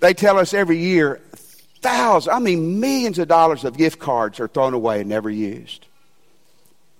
They 0.00 0.14
tell 0.14 0.38
us 0.38 0.52
every 0.52 0.78
year 0.78 1.20
thousands, 1.80 2.34
I 2.34 2.38
mean 2.38 2.80
millions 2.80 3.18
of 3.18 3.28
dollars 3.28 3.64
of 3.64 3.76
gift 3.76 3.98
cards 3.98 4.40
are 4.40 4.48
thrown 4.48 4.74
away 4.74 5.00
and 5.00 5.08
never 5.08 5.30
used. 5.30 5.86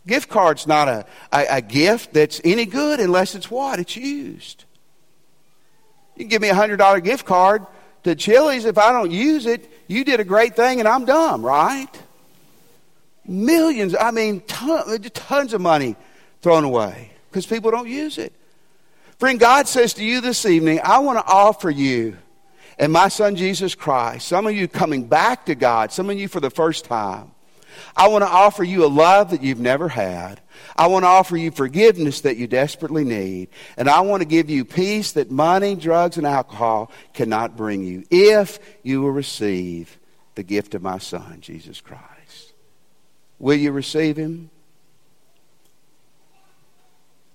Gift 0.07 0.31
card's 0.31 0.66
not 0.66 0.88
a, 0.88 1.07
a, 1.33 1.46
a 1.57 1.61
gift 1.61 2.14
that's 2.14 2.40
any 2.44 2.64
good 2.64 3.01
unless 3.01 3.35
it's 3.35 3.51
what? 3.51 3.79
It's 3.79 3.96
used. 3.96 4.64
You 6.16 6.24
can 6.24 6.29
give 6.29 6.42
me 6.42 6.48
a 6.48 6.55
$100 6.55 7.05
gift 7.05 7.27
card, 7.27 7.66
to 8.04 8.14
Chili's, 8.14 8.64
if 8.64 8.78
I 8.78 8.92
don't 8.92 9.11
use 9.11 9.46
it, 9.46 9.70
you 9.87 10.04
did 10.04 10.20
a 10.20 10.24
great 10.24 10.56
thing 10.56 10.80
and 10.80 10.88
I'm 10.88 11.04
dumb, 11.04 11.44
right? 11.44 11.88
Millions, 13.26 13.94
I 13.98 14.11
mean, 14.11 14.40
tons, 14.42 15.11
tons 15.11 15.52
of 15.52 15.61
money 15.61 15.96
thrown 16.40 16.64
away 16.64 17.12
because 17.30 17.46
people 17.46 17.70
don't 17.70 17.88
use 17.88 18.18
it. 18.18 18.32
Friend, 19.18 19.38
God 19.38 19.66
says 19.66 19.94
to 19.94 20.04
you 20.04 20.20
this 20.20 20.46
evening, 20.46 20.80
I 20.82 21.00
want 21.00 21.18
to 21.18 21.24
offer 21.26 21.70
you 21.70 22.16
and 22.78 22.92
my 22.92 23.08
son 23.08 23.34
Jesus 23.34 23.74
Christ, 23.74 24.28
some 24.28 24.46
of 24.46 24.54
you 24.54 24.68
coming 24.68 25.04
back 25.04 25.46
to 25.46 25.54
God, 25.54 25.90
some 25.90 26.11
of 26.11 26.18
you 26.18 26.28
for 26.28 26.40
the 26.40 26.50
first 26.50 26.84
time. 26.84 27.32
I 27.96 28.08
want 28.08 28.22
to 28.22 28.28
offer 28.28 28.64
you 28.64 28.84
a 28.84 28.86
love 28.86 29.30
that 29.30 29.42
you've 29.42 29.60
never 29.60 29.88
had. 29.88 30.40
I 30.76 30.86
want 30.86 31.04
to 31.04 31.08
offer 31.08 31.36
you 31.36 31.50
forgiveness 31.50 32.22
that 32.22 32.36
you 32.36 32.46
desperately 32.46 33.04
need. 33.04 33.48
And 33.76 33.88
I 33.88 34.00
want 34.00 34.22
to 34.22 34.28
give 34.28 34.50
you 34.50 34.64
peace 34.64 35.12
that 35.12 35.30
money, 35.30 35.74
drugs, 35.74 36.16
and 36.16 36.26
alcohol 36.26 36.90
cannot 37.14 37.56
bring 37.56 37.82
you 37.82 38.04
if 38.10 38.58
you 38.82 39.02
will 39.02 39.10
receive 39.10 39.98
the 40.34 40.42
gift 40.42 40.74
of 40.74 40.82
my 40.82 40.98
Son, 40.98 41.38
Jesus 41.40 41.80
Christ. 41.80 42.52
Will 43.38 43.56
you 43.56 43.72
receive 43.72 44.16
him? 44.16 44.50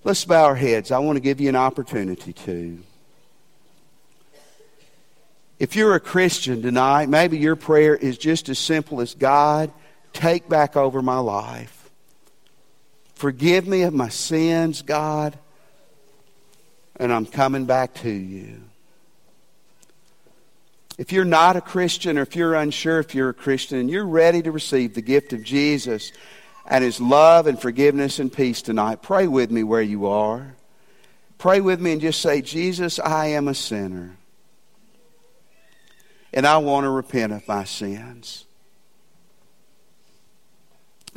Let's 0.03 0.25
bow 0.25 0.45
our 0.45 0.55
heads. 0.55 0.91
I 0.91 0.99
want 0.99 1.15
to 1.15 1.21
give 1.21 1.39
you 1.39 1.49
an 1.49 1.55
opportunity 1.55 2.33
to. 2.33 2.79
If 5.59 5.77
you're 5.77 5.95
a 5.95 5.99
Christian 5.99 6.61
tonight, 6.61 7.07
maybe 7.07 7.37
your 7.37 7.55
prayer 7.55 7.95
is 7.95 8.17
just 8.17 8.49
as 8.49 8.59
simple 8.59 8.99
as 8.99 9.15
God, 9.15 9.71
take 10.13 10.47
back 10.47 10.77
over 10.77 11.01
my 11.01 11.17
life. 11.17 11.89
Forgive 13.15 13.67
me 13.67 13.83
of 13.83 13.93
my 13.93 14.09
sins, 14.09 14.81
God, 14.81 15.37
and 16.97 17.11
I'm 17.11 17.25
coming 17.25 17.65
back 17.65 17.93
to 17.95 18.09
you. 18.09 18.61
If 20.97 21.11
you're 21.11 21.25
not 21.25 21.55
a 21.55 21.61
Christian 21.61 22.17
or 22.17 22.21
if 22.21 22.35
you're 22.35 22.53
unsure 22.53 22.99
if 22.99 23.15
you're 23.15 23.29
a 23.29 23.33
Christian 23.33 23.79
and 23.79 23.89
you're 23.89 24.05
ready 24.05 24.41
to 24.43 24.51
receive 24.51 24.93
the 24.93 25.01
gift 25.01 25.33
of 25.33 25.43
Jesus 25.43 26.11
and 26.67 26.83
His 26.83 27.01
love 27.01 27.47
and 27.47 27.59
forgiveness 27.59 28.19
and 28.19 28.31
peace 28.31 28.61
tonight, 28.61 29.01
pray 29.01 29.27
with 29.27 29.49
me 29.49 29.63
where 29.63 29.81
you 29.81 30.05
are. 30.07 30.55
Pray 31.37 31.61
with 31.61 31.81
me 31.81 31.93
and 31.93 32.01
just 32.01 32.21
say, 32.21 32.41
Jesus, 32.41 32.99
I 32.99 33.27
am 33.27 33.47
a 33.47 33.55
sinner. 33.55 34.17
And 36.31 36.45
I 36.45 36.57
want 36.57 36.85
to 36.85 36.89
repent 36.89 37.33
of 37.33 37.47
my 37.47 37.63
sins. 37.63 38.45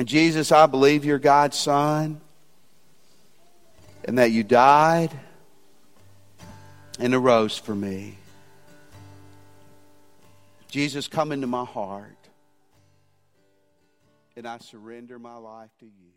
Jesus, 0.04 0.52
I 0.52 0.66
believe 0.66 1.04
you're 1.04 1.18
God's 1.18 1.56
Son 1.56 2.20
and 4.04 4.18
that 4.18 4.30
you 4.30 4.44
died 4.44 5.11
and 6.98 7.14
arose 7.14 7.56
for 7.56 7.74
me. 7.74 8.16
Jesus, 10.68 11.09
come 11.09 11.32
into 11.32 11.46
my 11.46 11.64
heart 11.64 12.16
and 14.37 14.46
I 14.46 14.59
surrender 14.59 15.18
my 15.18 15.37
life 15.37 15.70
to 15.80 15.87
you. 15.87 16.15